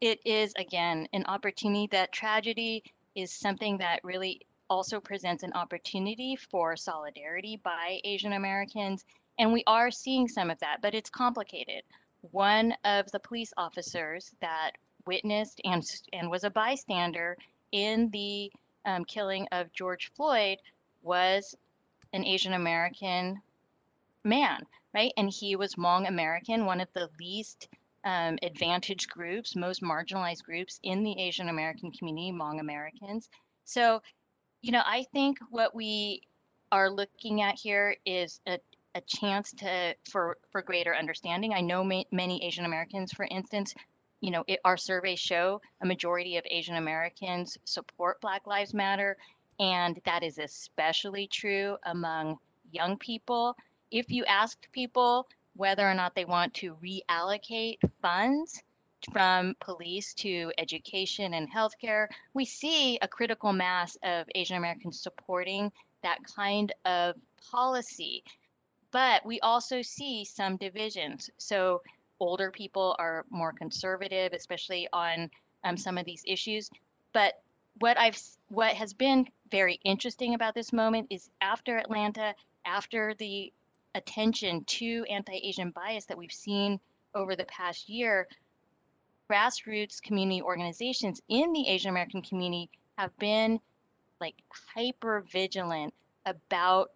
it 0.00 0.20
is 0.24 0.52
again 0.58 1.08
an 1.12 1.24
opportunity 1.26 1.88
that 1.92 2.12
tragedy 2.12 2.82
is 3.14 3.32
something 3.32 3.78
that 3.78 4.04
really 4.04 4.40
also 4.68 5.00
presents 5.00 5.42
an 5.42 5.52
opportunity 5.52 6.36
for 6.36 6.76
solidarity 6.76 7.60
by 7.62 8.00
Asian 8.04 8.32
Americans. 8.32 9.04
And 9.38 9.52
we 9.52 9.62
are 9.66 9.90
seeing 9.90 10.28
some 10.28 10.50
of 10.50 10.58
that, 10.58 10.80
but 10.82 10.94
it's 10.94 11.10
complicated. 11.10 11.82
One 12.32 12.74
of 12.84 13.10
the 13.12 13.20
police 13.20 13.52
officers 13.56 14.32
that 14.40 14.72
witnessed 15.06 15.60
and, 15.64 15.84
and 16.12 16.30
was 16.30 16.44
a 16.44 16.50
bystander 16.50 17.36
in 17.72 18.10
the 18.10 18.50
um, 18.84 19.04
killing 19.04 19.46
of 19.52 19.72
George 19.72 20.10
Floyd 20.16 20.58
was 21.02 21.54
an 22.12 22.24
Asian 22.24 22.54
American 22.54 23.40
man, 24.24 24.66
right? 24.94 25.12
And 25.16 25.30
he 25.30 25.54
was 25.56 25.74
Hmong 25.74 26.08
American, 26.08 26.66
one 26.66 26.80
of 26.80 26.88
the 26.92 27.08
least 27.20 27.68
um, 28.06 28.38
advantaged 28.42 29.10
groups, 29.10 29.54
most 29.54 29.82
marginalized 29.82 30.44
groups 30.44 30.80
in 30.82 31.02
the 31.02 31.20
Asian 31.20 31.50
American 31.50 31.90
community, 31.90 32.32
Hmong 32.32 32.60
Americans. 32.60 33.28
So 33.64 34.00
you 34.62 34.72
know, 34.72 34.82
I 34.84 35.04
think 35.12 35.38
what 35.50 35.74
we 35.74 36.22
are 36.72 36.90
looking 36.90 37.42
at 37.42 37.56
here 37.56 37.96
is 38.04 38.40
a, 38.46 38.58
a 38.94 39.00
chance 39.02 39.52
to 39.58 39.94
for 40.10 40.38
for 40.50 40.62
greater 40.62 40.94
understanding. 40.94 41.52
I 41.52 41.60
know 41.60 41.84
ma- 41.84 42.02
many 42.10 42.44
Asian 42.44 42.64
Americans, 42.64 43.12
for 43.12 43.26
instance, 43.30 43.74
you 44.20 44.30
know, 44.30 44.44
it, 44.48 44.60
our 44.64 44.76
surveys 44.76 45.20
show 45.20 45.60
a 45.82 45.86
majority 45.86 46.36
of 46.36 46.44
Asian 46.50 46.76
Americans 46.76 47.58
support 47.64 48.20
Black 48.20 48.46
Lives 48.46 48.74
Matter, 48.74 49.16
and 49.60 50.00
that 50.04 50.22
is 50.22 50.38
especially 50.38 51.28
true 51.28 51.76
among 51.84 52.38
young 52.72 52.96
people. 52.96 53.56
If 53.90 54.10
you 54.10 54.24
asked 54.24 54.66
people 54.72 55.28
whether 55.56 55.88
or 55.88 55.94
not 55.94 56.14
they 56.14 56.24
want 56.24 56.54
to 56.54 56.76
reallocate 56.76 57.78
funds 58.02 58.62
from 59.12 59.54
police 59.60 60.14
to 60.14 60.52
education 60.58 61.34
and 61.34 61.52
healthcare, 61.52 62.08
we 62.34 62.44
see 62.44 62.98
a 63.02 63.08
critical 63.08 63.52
mass 63.52 63.96
of 64.02 64.26
Asian 64.34 64.56
Americans 64.56 65.00
supporting 65.00 65.70
that 66.02 66.18
kind 66.24 66.72
of 66.84 67.14
policy. 67.50 68.22
But 68.90 69.24
we 69.24 69.40
also 69.40 69.82
see 69.82 70.24
some 70.24 70.56
divisions. 70.56 71.30
So 71.38 71.82
older 72.20 72.50
people 72.50 72.96
are 72.98 73.24
more 73.30 73.52
conservative, 73.52 74.32
especially 74.32 74.88
on 74.92 75.30
um, 75.64 75.76
some 75.76 75.98
of 75.98 76.06
these 76.06 76.22
issues. 76.26 76.70
But 77.12 77.34
what 77.78 77.98
I've 77.98 78.20
what 78.48 78.74
has 78.74 78.94
been 78.94 79.26
very 79.50 79.80
interesting 79.84 80.34
about 80.34 80.54
this 80.54 80.72
moment 80.72 81.08
is 81.10 81.30
after 81.40 81.76
Atlanta, 81.76 82.34
after 82.64 83.14
the 83.18 83.52
attention 83.96 84.62
to 84.64 85.04
anti-Asian 85.10 85.70
bias 85.70 86.04
that 86.06 86.18
we've 86.18 86.32
seen 86.32 86.78
over 87.14 87.34
the 87.34 87.44
past 87.46 87.88
year, 87.88 88.28
grassroots 89.30 90.00
community 90.00 90.42
organizations 90.42 91.20
in 91.28 91.52
the 91.52 91.66
Asian 91.68 91.90
American 91.90 92.22
community 92.22 92.70
have 92.98 93.16
been 93.18 93.58
like 94.20 94.34
hyper 94.74 95.24
vigilant 95.32 95.92
about 96.26 96.90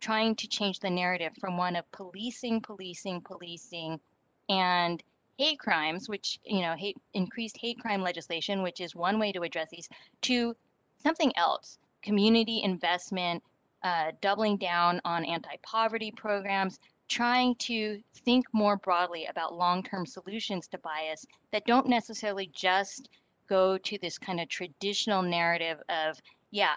trying 0.00 0.34
to 0.34 0.48
change 0.48 0.80
the 0.80 0.90
narrative 0.90 1.32
from 1.38 1.56
one 1.56 1.76
of 1.76 1.90
policing, 1.92 2.60
policing, 2.60 3.20
policing, 3.20 4.00
and 4.48 5.02
hate 5.38 5.58
crimes, 5.58 6.08
which, 6.08 6.40
you 6.44 6.60
know, 6.60 6.74
hate 6.76 6.96
increased 7.14 7.56
hate 7.56 7.78
crime 7.78 8.02
legislation, 8.02 8.62
which 8.62 8.80
is 8.80 8.94
one 8.94 9.18
way 9.18 9.32
to 9.32 9.42
address 9.42 9.68
these, 9.70 9.88
to 10.22 10.56
something 11.02 11.32
else, 11.36 11.78
community 12.02 12.62
investment, 12.62 13.42
uh, 13.84 14.12
doubling 14.20 14.56
down 14.56 15.00
on 15.04 15.24
anti-poverty 15.24 16.12
programs, 16.16 16.78
trying 17.08 17.54
to 17.56 18.00
think 18.24 18.46
more 18.52 18.76
broadly 18.76 19.26
about 19.26 19.54
long-term 19.54 20.06
solutions 20.06 20.66
to 20.68 20.78
bias 20.78 21.26
that 21.52 21.66
don't 21.66 21.88
necessarily 21.88 22.50
just 22.54 23.08
go 23.48 23.76
to 23.78 23.98
this 24.00 24.18
kind 24.18 24.40
of 24.40 24.48
traditional 24.48 25.22
narrative 25.22 25.78
of, 25.88 26.16
yeah, 26.50 26.74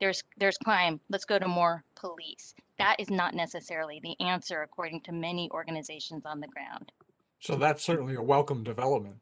there's 0.00 0.22
there's 0.38 0.58
crime, 0.58 1.00
let's 1.08 1.24
go 1.24 1.38
to 1.38 1.48
more 1.48 1.82
police. 1.94 2.54
That 2.78 2.96
is 2.98 3.10
not 3.10 3.34
necessarily 3.34 4.00
the 4.02 4.14
answer 4.24 4.62
according 4.62 5.00
to 5.02 5.12
many 5.12 5.50
organizations 5.52 6.26
on 6.26 6.40
the 6.40 6.48
ground. 6.48 6.92
So 7.40 7.56
that's 7.56 7.82
certainly 7.82 8.14
a 8.14 8.22
welcome 8.22 8.62
development. 8.62 9.16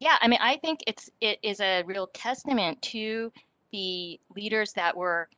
Yeah, 0.00 0.16
I 0.20 0.28
mean, 0.28 0.38
I 0.40 0.56
think 0.58 0.80
it's 0.86 1.10
it 1.20 1.38
is 1.42 1.60
a 1.60 1.82
real 1.82 2.06
testament 2.14 2.80
to 2.82 3.32
the 3.72 4.18
leaders 4.34 4.72
that 4.74 4.96
were, 4.96 5.28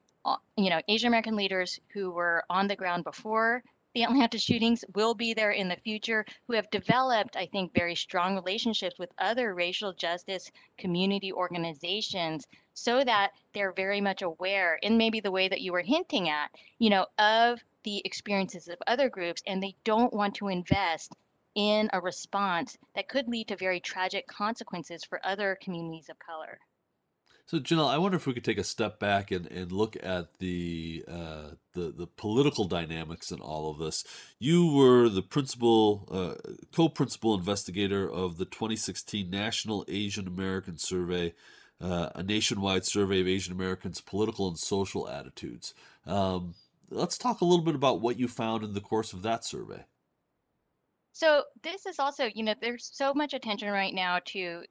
you 0.56 0.70
know, 0.70 0.80
Asian 0.88 1.08
American 1.08 1.36
leaders 1.36 1.80
who 1.92 2.10
were 2.10 2.44
on 2.50 2.68
the 2.68 2.76
ground 2.76 3.04
before 3.04 3.62
the 3.94 4.04
Atlanta 4.04 4.38
shootings, 4.38 4.84
will 4.94 5.14
be 5.14 5.34
there 5.34 5.50
in 5.50 5.68
the 5.68 5.76
future, 5.76 6.24
who 6.46 6.52
have 6.52 6.70
developed, 6.70 7.36
I 7.36 7.46
think, 7.46 7.74
very 7.74 7.96
strong 7.96 8.36
relationships 8.36 9.00
with 9.00 9.10
other 9.18 9.52
racial 9.52 9.92
justice 9.92 10.48
community 10.78 11.32
organizations, 11.32 12.46
so 12.72 13.02
that 13.02 13.32
they're 13.52 13.72
very 13.72 14.00
much 14.00 14.22
aware, 14.22 14.76
in 14.82 14.96
maybe 14.96 15.18
the 15.18 15.32
way 15.32 15.48
that 15.48 15.60
you 15.60 15.72
were 15.72 15.82
hinting 15.82 16.28
at, 16.28 16.52
you 16.78 16.88
know, 16.88 17.06
of 17.18 17.60
the 17.82 18.00
experiences 18.04 18.68
of 18.68 18.76
other 18.86 19.08
groups, 19.08 19.42
and 19.46 19.60
they 19.60 19.74
don't 19.82 20.12
want 20.12 20.36
to 20.36 20.46
invest 20.46 21.12
in 21.56 21.90
a 21.92 22.00
response 22.00 22.78
that 22.94 23.08
could 23.08 23.26
lead 23.26 23.48
to 23.48 23.56
very 23.56 23.80
tragic 23.80 24.24
consequences 24.28 25.02
for 25.02 25.20
other 25.26 25.58
communities 25.60 26.08
of 26.08 26.16
color. 26.20 26.60
So, 27.50 27.58
Janelle, 27.58 27.88
I 27.88 27.98
wonder 27.98 28.16
if 28.16 28.28
we 28.28 28.32
could 28.32 28.44
take 28.44 28.58
a 28.58 28.62
step 28.62 29.00
back 29.00 29.32
and, 29.32 29.48
and 29.48 29.72
look 29.72 29.96
at 30.00 30.38
the, 30.38 31.04
uh, 31.08 31.48
the 31.72 31.90
the 31.90 32.06
political 32.06 32.64
dynamics 32.64 33.32
in 33.32 33.40
all 33.40 33.72
of 33.72 33.78
this. 33.78 34.04
You 34.38 34.72
were 34.72 35.08
the 35.08 35.22
principal, 35.22 36.06
uh, 36.12 36.52
co-principal 36.72 37.34
investigator 37.34 38.08
of 38.08 38.38
the 38.38 38.44
2016 38.44 39.28
National 39.28 39.84
Asian 39.88 40.28
American 40.28 40.78
Survey, 40.78 41.34
uh, 41.80 42.10
a 42.14 42.22
nationwide 42.22 42.84
survey 42.84 43.20
of 43.20 43.26
Asian 43.26 43.52
Americans' 43.52 44.00
political 44.00 44.46
and 44.46 44.56
social 44.56 45.08
attitudes. 45.08 45.74
Um, 46.06 46.54
let's 46.88 47.18
talk 47.18 47.40
a 47.40 47.44
little 47.44 47.64
bit 47.64 47.74
about 47.74 48.00
what 48.00 48.16
you 48.16 48.28
found 48.28 48.62
in 48.62 48.74
the 48.74 48.80
course 48.80 49.12
of 49.12 49.22
that 49.22 49.44
survey. 49.44 49.84
So 51.12 51.42
this 51.64 51.84
is 51.84 51.98
also, 51.98 52.30
you 52.32 52.44
know, 52.44 52.54
there's 52.60 52.88
so 52.92 53.12
much 53.12 53.34
attention 53.34 53.70
right 53.72 53.92
now 53.92 54.20
to 54.26 54.62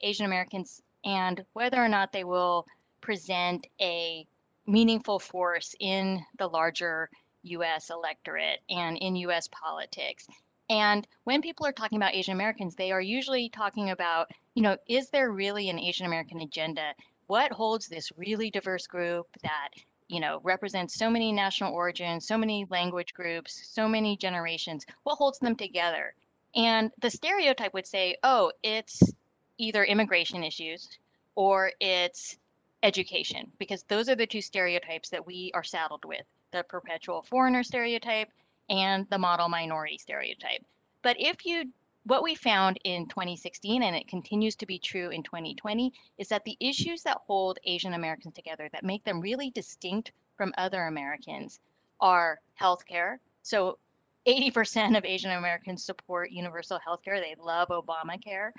Asian 0.00 0.24
Americans 0.24 0.80
and 1.04 1.44
whether 1.52 1.82
or 1.82 1.88
not 1.88 2.12
they 2.12 2.24
will 2.24 2.66
present 3.00 3.66
a 3.80 4.26
meaningful 4.66 5.18
force 5.18 5.74
in 5.80 6.24
the 6.38 6.48
larger 6.48 7.10
US 7.42 7.90
electorate 7.90 8.60
and 8.70 8.96
in 8.98 9.16
US 9.16 9.48
politics. 9.48 10.26
And 10.70 11.06
when 11.24 11.42
people 11.42 11.66
are 11.66 11.72
talking 11.72 11.96
about 11.96 12.14
Asian 12.14 12.34
Americans, 12.34 12.74
they 12.74 12.92
are 12.92 13.00
usually 13.00 13.48
talking 13.48 13.90
about, 13.90 14.30
you 14.54 14.62
know, 14.62 14.76
is 14.86 15.10
there 15.10 15.30
really 15.30 15.68
an 15.68 15.78
Asian 15.78 16.06
American 16.06 16.40
agenda? 16.40 16.94
What 17.26 17.52
holds 17.52 17.88
this 17.88 18.12
really 18.16 18.50
diverse 18.50 18.86
group 18.86 19.26
that 19.42 19.70
you 20.12 20.20
know, 20.20 20.40
represents 20.42 20.94
so 20.94 21.08
many 21.08 21.32
national 21.32 21.72
origins, 21.72 22.26
so 22.26 22.36
many 22.36 22.66
language 22.68 23.14
groups, 23.14 23.62
so 23.64 23.88
many 23.88 24.14
generations. 24.14 24.84
What 25.04 25.16
holds 25.16 25.38
them 25.38 25.56
together? 25.56 26.14
And 26.54 26.90
the 27.00 27.08
stereotype 27.08 27.72
would 27.72 27.86
say, 27.86 28.16
oh, 28.22 28.52
it's 28.62 29.02
either 29.62 29.84
immigration 29.84 30.42
issues 30.42 30.98
or 31.34 31.72
it's 31.80 32.36
education, 32.82 33.50
because 33.58 33.84
those 33.84 34.08
are 34.08 34.16
the 34.16 34.26
two 34.26 34.42
stereotypes 34.42 35.08
that 35.10 35.24
we 35.24 35.50
are 35.54 35.62
saddled 35.62 36.04
with 36.04 36.26
the 36.50 36.64
perpetual 36.64 37.22
foreigner 37.22 37.62
stereotype 37.62 38.28
and 38.68 39.06
the 39.10 39.18
model 39.18 39.48
minority 39.48 39.96
stereotype. 39.98 40.64
But 41.02 41.16
if 41.18 41.46
you 41.46 41.70
what 42.04 42.24
we 42.24 42.34
found 42.34 42.80
in 42.82 43.06
2016, 43.06 43.84
and 43.84 43.94
it 43.94 44.08
continues 44.08 44.56
to 44.56 44.66
be 44.66 44.78
true 44.78 45.10
in 45.10 45.22
2020, 45.22 45.92
is 46.18 46.28
that 46.28 46.44
the 46.44 46.56
issues 46.58 47.04
that 47.04 47.18
hold 47.24 47.60
Asian 47.64 47.94
Americans 47.94 48.34
together, 48.34 48.68
that 48.72 48.82
make 48.82 49.04
them 49.04 49.20
really 49.20 49.50
distinct 49.50 50.10
from 50.36 50.52
other 50.58 50.88
Americans, 50.88 51.60
are 52.00 52.40
healthcare. 52.60 53.18
So 53.42 53.78
80% 54.26 54.98
of 54.98 55.04
Asian 55.04 55.30
Americans 55.30 55.84
support 55.84 56.32
universal 56.32 56.80
healthcare. 56.84 57.20
They 57.20 57.36
love 57.40 57.68
Obamacare. 57.68 58.50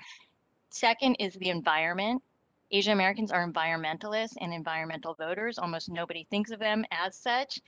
Second 0.74 1.14
is 1.20 1.34
the 1.34 1.50
environment. 1.50 2.20
Asian 2.72 2.94
Americans 2.94 3.30
are 3.30 3.48
environmentalists 3.48 4.34
and 4.40 4.52
environmental 4.52 5.14
voters. 5.14 5.56
Almost 5.56 5.88
nobody 5.88 6.24
thinks 6.24 6.50
of 6.50 6.58
them 6.58 6.84
as 6.90 7.14
such. 7.14 7.60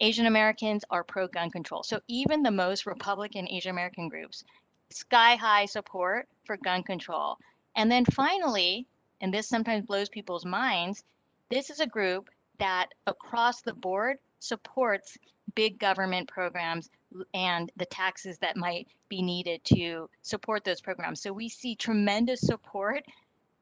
Asian 0.00 0.24
Americans 0.24 0.82
are 0.88 1.04
pro 1.04 1.28
gun 1.28 1.50
control. 1.50 1.82
So 1.82 2.00
even 2.08 2.42
the 2.42 2.50
most 2.50 2.86
Republican 2.86 3.46
Asian 3.50 3.70
American 3.70 4.08
groups 4.08 4.44
sky 4.88 5.36
high 5.36 5.66
support 5.66 6.26
for 6.44 6.56
gun 6.56 6.82
control. 6.82 7.36
And 7.76 7.92
then 7.92 8.06
finally, 8.06 8.86
and 9.20 9.32
this 9.32 9.46
sometimes 9.46 9.84
blows 9.84 10.08
people's 10.08 10.46
minds, 10.46 11.04
this 11.50 11.68
is 11.68 11.80
a 11.80 11.86
group 11.86 12.30
that 12.58 12.94
across 13.06 13.60
the 13.60 13.74
board 13.74 14.16
supports 14.38 15.18
big 15.54 15.78
government 15.78 16.28
programs 16.28 16.88
and 17.34 17.70
the 17.76 17.86
taxes 17.86 18.38
that 18.38 18.56
might 18.56 18.88
be 19.08 19.22
needed 19.22 19.62
to 19.64 20.08
support 20.22 20.64
those 20.64 20.80
programs. 20.80 21.20
So 21.20 21.32
we 21.32 21.48
see 21.48 21.74
tremendous 21.74 22.40
support, 22.40 23.04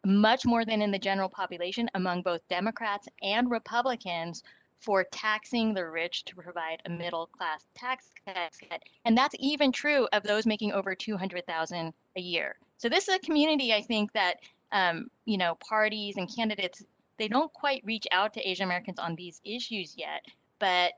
much 0.04 0.46
more 0.46 0.64
than 0.64 0.82
in 0.82 0.90
the 0.90 0.98
general 0.98 1.28
population, 1.28 1.90
among 1.94 2.22
both 2.22 2.46
Democrats 2.48 3.08
and 3.22 3.50
Republicans 3.50 4.42
for 4.80 5.04
taxing 5.04 5.74
the 5.74 5.86
rich 5.86 6.24
to 6.24 6.34
provide 6.34 6.80
a 6.86 6.90
middle 6.90 7.26
class 7.26 7.66
tax 7.74 8.10
cut. 8.24 8.82
And 9.04 9.16
that's 9.16 9.34
even 9.38 9.72
true 9.72 10.08
of 10.12 10.22
those 10.22 10.46
making 10.46 10.72
over 10.72 10.94
200,000 10.94 11.92
a 12.16 12.20
year. 12.20 12.56
So 12.78 12.88
this 12.88 13.08
is 13.08 13.16
a 13.16 13.18
community 13.18 13.74
I 13.74 13.82
think 13.82 14.12
that 14.12 14.36
um, 14.72 15.10
you 15.24 15.36
know 15.36 15.56
parties 15.56 16.16
and 16.16 16.32
candidates 16.34 16.82
they 17.18 17.28
don't 17.28 17.52
quite 17.52 17.82
reach 17.84 18.06
out 18.12 18.32
to 18.34 18.48
Asian 18.48 18.64
Americans 18.64 18.98
on 18.98 19.14
these 19.14 19.42
issues 19.44 19.94
yet, 19.98 20.24
but 20.58 20.92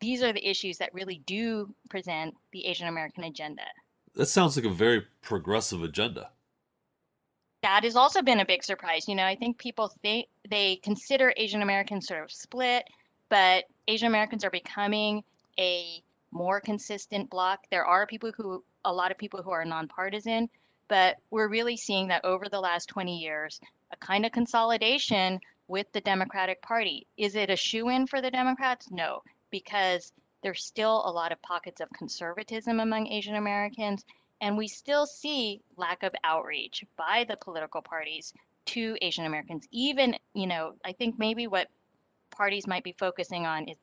these 0.00 0.22
are 0.22 0.32
the 0.32 0.48
issues 0.48 0.78
that 0.78 0.94
really 0.94 1.22
do 1.26 1.74
present 1.88 2.34
the 2.52 2.66
Asian 2.66 2.88
American 2.88 3.24
agenda. 3.24 3.62
That 4.14 4.26
sounds 4.26 4.56
like 4.56 4.64
a 4.64 4.70
very 4.70 5.02
progressive 5.22 5.82
agenda. 5.82 6.30
That 7.62 7.84
has 7.84 7.94
also 7.94 8.22
been 8.22 8.40
a 8.40 8.46
big 8.46 8.64
surprise. 8.64 9.06
You 9.06 9.14
know, 9.14 9.24
I 9.24 9.36
think 9.36 9.58
people 9.58 9.92
think 10.02 10.26
they 10.48 10.76
consider 10.76 11.32
Asian 11.36 11.62
Americans 11.62 12.06
sort 12.06 12.22
of 12.22 12.32
split 12.32 12.84
but 13.30 13.64
Asian 13.88 14.08
Americans 14.08 14.44
are 14.44 14.50
becoming 14.50 15.24
a 15.58 16.02
more 16.32 16.60
consistent 16.60 17.30
bloc. 17.30 17.60
There 17.70 17.86
are 17.86 18.06
people 18.06 18.32
who, 18.36 18.62
a 18.84 18.92
lot 18.92 19.10
of 19.10 19.18
people 19.18 19.42
who 19.42 19.50
are 19.50 19.64
nonpartisan, 19.64 20.50
but 20.88 21.16
we're 21.30 21.48
really 21.48 21.76
seeing 21.76 22.08
that 22.08 22.24
over 22.24 22.48
the 22.48 22.60
last 22.60 22.86
20 22.88 23.18
years, 23.18 23.60
a 23.92 23.96
kind 23.96 24.26
of 24.26 24.32
consolidation 24.32 25.40
with 25.68 25.90
the 25.92 26.00
Democratic 26.00 26.60
Party. 26.60 27.06
Is 27.16 27.36
it 27.36 27.50
a 27.50 27.56
shoe 27.56 27.88
in 27.88 28.06
for 28.06 28.20
the 28.20 28.30
Democrats? 28.30 28.90
No, 28.90 29.22
because 29.50 30.12
there's 30.42 30.64
still 30.64 31.02
a 31.04 31.12
lot 31.12 31.32
of 31.32 31.42
pockets 31.42 31.80
of 31.80 31.90
conservatism 31.90 32.80
among 32.80 33.06
Asian 33.06 33.36
Americans, 33.36 34.04
and 34.40 34.56
we 34.56 34.68
still 34.68 35.06
see 35.06 35.60
lack 35.76 36.02
of 36.02 36.14
outreach 36.24 36.84
by 36.96 37.24
the 37.28 37.36
political 37.36 37.82
parties 37.82 38.32
to 38.66 38.96
Asian 39.02 39.26
Americans. 39.26 39.66
Even, 39.70 40.16
you 40.34 40.46
know, 40.46 40.74
I 40.84 40.92
think 40.92 41.18
maybe 41.18 41.46
what 41.46 41.68
parties 42.30 42.66
might 42.66 42.84
be 42.84 42.94
focusing 42.98 43.46
on 43.46 43.68
is 43.68 43.76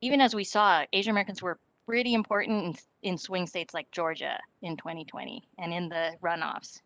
even 0.00 0.20
as 0.20 0.34
we 0.34 0.44
saw, 0.44 0.84
Asian 0.92 1.12
Americans 1.12 1.40
were 1.40 1.58
pretty 1.86 2.14
important 2.14 2.76
in, 3.02 3.10
in 3.10 3.18
swing 3.18 3.46
states 3.46 3.72
like 3.72 3.90
Georgia 3.90 4.38
in 4.62 4.76
2020 4.76 5.42
and 5.58 5.72
in 5.72 5.88
the 5.88 6.12
runoffs. 6.22 6.80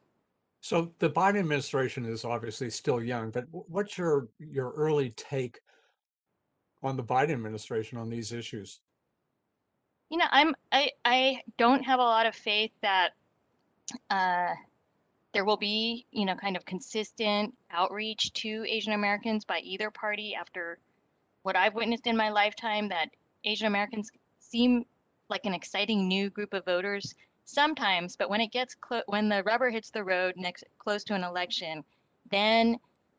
So 0.61 0.93
the 0.99 1.11
Biden 1.11 1.39
administration 1.39 2.05
is 2.05 2.25
obviously 2.25 2.71
still 2.71 3.03
young, 3.03 3.31
but 3.31 3.47
what's 3.51 3.97
your 3.97 4.29
your 4.39 4.73
early 4.73 5.11
take 5.11 5.61
on 6.83 6.97
the 6.97 7.03
Biden 7.03 7.33
administration 7.33 7.99
on 7.99 8.09
these 8.09 8.33
issues? 8.33 8.81
You 10.11 10.19
know, 10.19 10.27
I'm 10.31 10.55
I 10.71 10.91
I 11.05 11.41
don't 11.59 11.83
have 11.83 11.99
a 11.99 12.03
lot 12.03 12.27
of 12.27 12.35
faith 12.35 12.71
that 12.83 13.11
uh, 14.11 14.55
there 15.33 15.45
will 15.45 15.57
be, 15.57 16.07
you 16.13 16.25
know, 16.25 16.35
kind 16.35 16.57
of 16.57 16.65
consistent 16.65 17.55
outreach 17.71 18.33
to 18.35 18.65
Asian 18.69 18.93
Americans 18.93 19.45
by 19.45 19.59
either 19.59 19.91
party 19.91 20.35
after 20.35 20.79
what 21.43 21.57
I've 21.57 21.75
witnessed 21.75 22.07
in 22.07 22.17
my 22.17 22.31
lifetime 22.31 22.89
that 22.89 23.11
Asian 23.45 23.67
Americans 23.67 24.11
seem 24.39 24.85
like 25.29 25.45
an 25.45 25.55
exciting 25.55 26.09
new 26.09 26.31
group 26.31 26.55
of 26.55 26.65
voters 26.65 27.15
sometimes, 27.45 28.17
but 28.17 28.31
when 28.31 28.41
it 28.41 28.53
gets 28.53 28.75
close, 28.75 29.03
when 29.07 29.29
the 29.29 29.43
rubber 29.45 29.71
hits 29.71 29.91
the 29.91 30.03
road 30.03 30.35
next 30.37 30.65
close 30.79 31.05
to 31.05 31.15
an 31.15 31.25
election, 31.25 31.85
then 32.31 32.77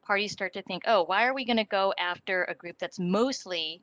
parties 0.08 0.32
start 0.32 0.54
to 0.54 0.62
think, 0.63 0.84
oh, 0.88 1.04
why 1.04 1.28
are 1.28 1.34
we 1.34 1.46
going 1.46 1.58
to 1.58 1.65
go 1.65 1.93
after 2.00 2.46
a 2.46 2.56
group 2.56 2.78
that's 2.80 2.98
mostly 2.98 3.82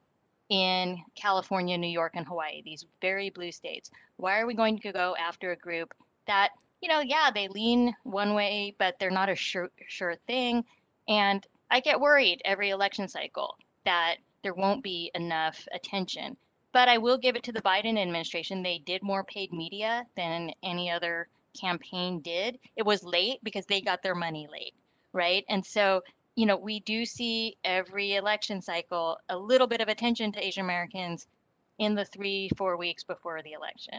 in 0.48 0.98
California, 1.14 1.76
New 1.76 1.87
York, 1.87 2.12
and 2.16 2.26
Hawaii, 2.26 2.62
these 2.64 2.87
very 3.02 3.28
blue 3.28 3.52
states? 3.52 3.90
Why 4.16 4.40
are 4.40 4.46
we 4.46 4.54
going 4.54 4.78
to 4.80 4.92
go 4.92 5.14
after 5.20 5.52
a 5.52 5.56
group 5.56 5.92
that, 6.26 6.50
you 6.80 6.88
know, 6.88 7.00
yeah, 7.00 7.30
they 7.32 7.48
lean 7.48 7.94
one 8.04 8.32
way, 8.32 8.74
but 8.78 8.98
they're 8.98 9.10
not 9.10 9.28
a 9.28 9.37
sure, 9.37 9.68
sure 9.87 10.16
thing. 10.26 10.64
And 11.08 11.46
I 11.70 11.80
get 11.80 12.00
worried 12.00 12.40
every 12.46 12.70
election 12.70 13.06
cycle 13.06 13.56
that 13.84 14.16
there 14.42 14.54
won't 14.54 14.82
be 14.82 15.10
enough 15.14 15.68
attention. 15.72 16.37
But 16.72 16.88
I 16.88 16.98
will 16.98 17.18
give 17.18 17.37
it 17.37 17.42
to 17.44 17.52
the 17.52 17.62
Biden 17.62 18.00
administration. 18.00 18.62
They 18.62 18.78
did 18.78 19.02
more 19.02 19.24
paid 19.24 19.52
media 19.52 20.06
than 20.16 20.52
any 20.62 20.90
other 20.90 21.28
campaign 21.58 22.20
did. 22.20 22.58
It 22.76 22.84
was 22.84 23.04
late 23.04 23.38
because 23.42 23.66
they 23.66 23.80
got 23.80 24.02
their 24.02 24.14
money 24.14 24.48
late, 24.50 24.74
right? 25.14 25.44
And 25.48 25.64
so, 25.64 26.03
you 26.37 26.46
know, 26.46 26.57
we 26.57 26.81
do 26.81 27.05
see 27.07 27.57
every 27.64 28.16
election 28.16 28.61
cycle 28.61 29.18
a 29.29 29.38
little 29.38 29.66
bit 29.66 29.81
of 29.81 29.88
attention 29.88 30.33
to 30.33 30.44
Asian 30.44 30.64
Americans 30.64 31.27
in 31.79 31.94
the 31.94 32.05
three, 32.05 32.50
four 32.57 32.77
weeks 32.77 33.05
before 33.05 33.42
the 33.42 33.53
election. 33.53 33.98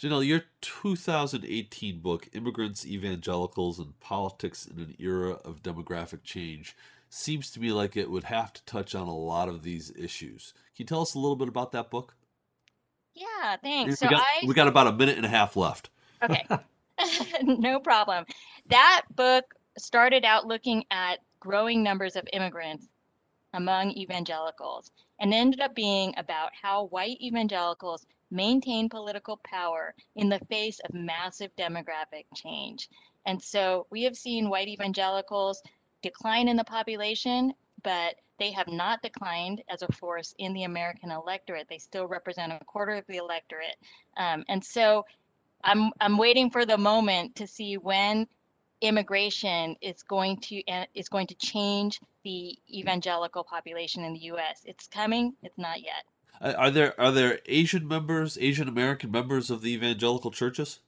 Janelle, 0.00 0.26
your 0.26 0.42
2018 0.62 2.00
book, 2.00 2.28
Immigrants, 2.32 2.84
Evangelicals, 2.84 3.78
and 3.78 3.98
Politics 4.00 4.66
in 4.66 4.78
an 4.80 4.96
Era 4.98 5.34
of 5.44 5.62
Demographic 5.62 6.24
Change, 6.24 6.76
seems 7.08 7.50
to 7.52 7.60
me 7.60 7.72
like 7.72 7.96
it 7.96 8.10
would 8.10 8.24
have 8.24 8.52
to 8.54 8.64
touch 8.64 8.94
on 8.94 9.06
a 9.06 9.14
lot 9.14 9.48
of 9.48 9.62
these 9.62 9.92
issues. 9.96 10.54
Can 10.74 10.84
you 10.84 10.86
tell 10.86 11.02
us 11.02 11.14
a 11.14 11.18
little 11.18 11.36
bit 11.36 11.48
about 11.48 11.72
that 11.72 11.90
book? 11.90 12.16
Yeah, 13.14 13.56
thanks. 13.62 13.90
We 13.90 14.06
so 14.06 14.08
got, 14.08 14.22
I 14.22 14.46
we 14.46 14.54
got 14.54 14.68
about 14.68 14.86
a 14.86 14.92
minute 14.92 15.18
and 15.18 15.26
a 15.26 15.28
half 15.28 15.56
left. 15.56 15.90
Okay. 16.22 16.46
no 17.42 17.78
problem. 17.80 18.24
That 18.68 19.02
book 19.14 19.54
started 19.78 20.24
out 20.24 20.46
looking 20.46 20.84
at 20.90 21.20
growing 21.40 21.82
numbers 21.82 22.16
of 22.16 22.28
immigrants 22.32 22.88
among 23.54 23.90
evangelicals 23.92 24.90
and 25.20 25.32
ended 25.34 25.60
up 25.60 25.74
being 25.74 26.14
about 26.16 26.50
how 26.60 26.86
white 26.86 27.20
evangelicals 27.20 28.06
maintain 28.30 28.88
political 28.88 29.38
power 29.44 29.94
in 30.16 30.28
the 30.28 30.40
face 30.48 30.80
of 30.80 30.94
massive 30.94 31.54
demographic 31.56 32.24
change. 32.34 32.88
And 33.26 33.40
so 33.40 33.86
we 33.90 34.02
have 34.04 34.16
seen 34.16 34.48
white 34.48 34.68
evangelicals 34.68 35.62
decline 36.02 36.48
in 36.48 36.56
the 36.56 36.64
population, 36.64 37.52
but 37.82 38.16
they 38.38 38.50
have 38.50 38.68
not 38.68 39.02
declined 39.02 39.62
as 39.68 39.82
a 39.82 39.92
force 39.92 40.34
in 40.38 40.52
the 40.54 40.64
American 40.64 41.10
electorate. 41.10 41.68
They 41.68 41.78
still 41.78 42.08
represent 42.08 42.52
a 42.52 42.64
quarter 42.64 42.94
of 42.94 43.04
the 43.06 43.18
electorate. 43.18 43.76
Um, 44.16 44.44
and 44.48 44.64
so 44.64 45.04
I'm, 45.62 45.92
I'm 46.00 46.18
waiting 46.18 46.50
for 46.50 46.66
the 46.66 46.78
moment 46.78 47.36
to 47.36 47.46
see 47.46 47.76
when 47.76 48.26
immigration 48.82 49.76
is 49.80 50.02
going 50.02 50.36
to 50.38 50.62
uh, 50.66 50.84
is 50.94 51.08
going 51.08 51.26
to 51.28 51.34
change 51.36 52.00
the 52.24 52.58
evangelical 52.70 53.44
population 53.44 54.04
in 54.04 54.12
the 54.12 54.18
U.S. 54.34 54.62
It's 54.66 54.86
coming. 54.86 55.34
It's 55.42 55.56
not 55.56 55.80
yet. 55.80 56.04
Uh, 56.40 56.52
Are 56.58 56.70
there 56.70 57.00
are 57.00 57.12
there 57.12 57.38
Asian 57.46 57.88
members, 57.88 58.36
Asian 58.38 58.68
American 58.68 59.10
members 59.10 59.50
of 59.50 59.62
the 59.62 59.72
evangelical 59.72 60.30
churches? 60.30 60.80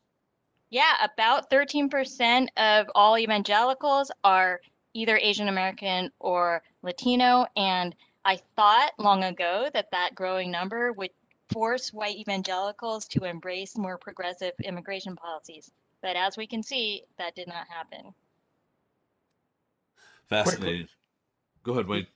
Yeah, 0.70 0.92
about 1.04 1.50
13% 1.50 2.48
of 2.56 2.90
all 2.96 3.16
evangelicals 3.16 4.10
are 4.24 4.60
either 4.92 5.16
Asian 5.16 5.48
American 5.48 6.10
or 6.18 6.62
Latino. 6.82 7.46
And 7.56 7.94
I 8.24 8.40
thought 8.56 8.90
long 8.98 9.22
ago 9.22 9.68
that 9.72 9.92
that 9.92 10.16
growing 10.16 10.50
number 10.50 10.92
would 10.92 11.10
force 11.48 11.92
white 11.92 12.16
evangelicals 12.16 13.06
to 13.08 13.24
embrace 13.24 13.76
more 13.76 13.98
progressive 13.98 14.52
immigration 14.64 15.14
policies. 15.14 15.70
But 16.04 16.16
as 16.16 16.36
we 16.36 16.46
can 16.46 16.62
see, 16.62 17.04
that 17.16 17.34
did 17.34 17.48
not 17.48 17.66
happen. 17.66 18.12
Fascinating. 20.28 20.86
Go 21.62 21.72
ahead, 21.72 21.88
Wayne. 21.88 22.06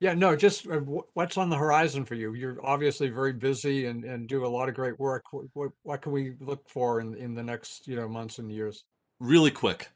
Yeah, 0.00 0.14
no, 0.14 0.34
just 0.34 0.68
uh, 0.68 0.80
what's 1.14 1.36
on 1.36 1.48
the 1.48 1.56
horizon 1.56 2.04
for 2.04 2.16
you? 2.16 2.34
You're 2.34 2.58
obviously 2.66 3.10
very 3.10 3.32
busy 3.32 3.86
and, 3.86 4.04
and 4.04 4.28
do 4.28 4.44
a 4.44 4.48
lot 4.48 4.68
of 4.68 4.74
great 4.74 4.98
work. 4.98 5.32
What, 5.32 5.44
what, 5.52 5.70
what 5.84 6.02
can 6.02 6.10
we 6.10 6.34
look 6.40 6.68
for 6.68 7.00
in, 7.00 7.14
in 7.14 7.32
the 7.34 7.42
next, 7.44 7.86
you 7.86 7.94
know, 7.94 8.08
months 8.08 8.40
and 8.40 8.50
years? 8.50 8.82
Really 9.20 9.52
quick. 9.52 9.88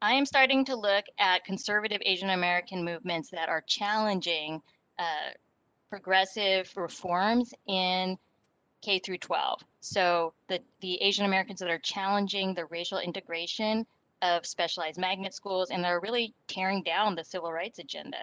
I 0.00 0.14
am 0.14 0.24
starting 0.24 0.64
to 0.64 0.76
look 0.76 1.04
at 1.18 1.44
conservative 1.44 2.00
Asian 2.06 2.30
American 2.30 2.86
movements 2.86 3.28
that 3.32 3.50
are 3.50 3.62
challenging 3.66 4.62
uh, 4.98 5.32
progressive 5.90 6.72
reforms 6.74 7.52
in 7.66 8.16
K 8.80 8.98
through 8.98 9.18
12. 9.18 9.62
So 9.80 10.32
the, 10.48 10.60
the 10.80 10.96
Asian 11.02 11.24
Americans 11.24 11.60
that 11.60 11.70
are 11.70 11.78
challenging 11.78 12.54
the 12.54 12.66
racial 12.66 12.98
integration 12.98 13.86
of 14.22 14.46
specialized 14.46 14.98
magnet 14.98 15.34
schools 15.34 15.70
and 15.70 15.82
they're 15.82 16.00
really 16.00 16.34
tearing 16.46 16.82
down 16.82 17.14
the 17.14 17.24
civil 17.24 17.52
rights 17.52 17.78
agenda. 17.78 18.18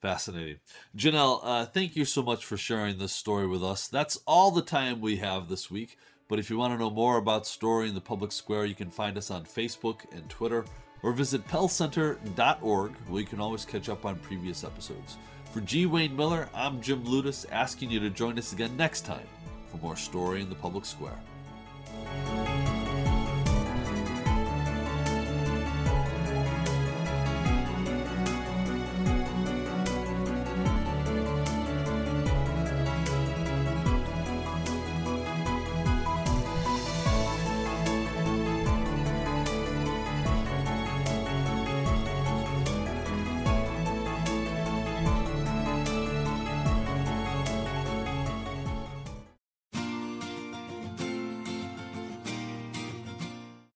Fascinating. 0.00 0.58
Janelle, 0.96 1.40
uh, 1.44 1.64
thank 1.66 1.94
you 1.94 2.04
so 2.04 2.22
much 2.22 2.44
for 2.44 2.56
sharing 2.56 2.98
this 2.98 3.12
story 3.12 3.46
with 3.46 3.62
us. 3.62 3.86
That's 3.86 4.18
all 4.26 4.50
the 4.50 4.62
time 4.62 5.00
we 5.00 5.16
have 5.18 5.48
this 5.48 5.70
week. 5.70 5.96
But 6.28 6.38
if 6.38 6.50
you 6.50 6.56
want 6.56 6.72
to 6.74 6.78
know 6.78 6.90
more 6.90 7.18
about 7.18 7.46
Story 7.46 7.88
in 7.88 7.94
the 7.94 8.00
Public 8.00 8.32
Square, 8.32 8.64
you 8.64 8.74
can 8.74 8.90
find 8.90 9.18
us 9.18 9.30
on 9.30 9.44
Facebook 9.44 10.00
and 10.12 10.28
Twitter 10.28 10.64
or 11.02 11.12
visit 11.12 11.46
pellcenter.org 11.46 12.92
where 13.08 13.20
you 13.20 13.26
can 13.26 13.38
always 13.38 13.64
catch 13.64 13.88
up 13.88 14.06
on 14.06 14.16
previous 14.16 14.64
episodes. 14.64 15.18
For 15.52 15.60
G. 15.60 15.84
Wayne 15.84 16.16
Miller, 16.16 16.48
I'm 16.54 16.80
Jim 16.80 17.04
Ludes 17.04 17.44
asking 17.52 17.90
you 17.90 18.00
to 18.00 18.08
join 18.08 18.38
us 18.38 18.54
again 18.54 18.74
next 18.74 19.02
time 19.02 19.26
for 19.66 19.76
more 19.82 19.96
Story 19.96 20.40
in 20.40 20.48
the 20.48 20.54
Public 20.54 20.86
Square. 20.86 21.18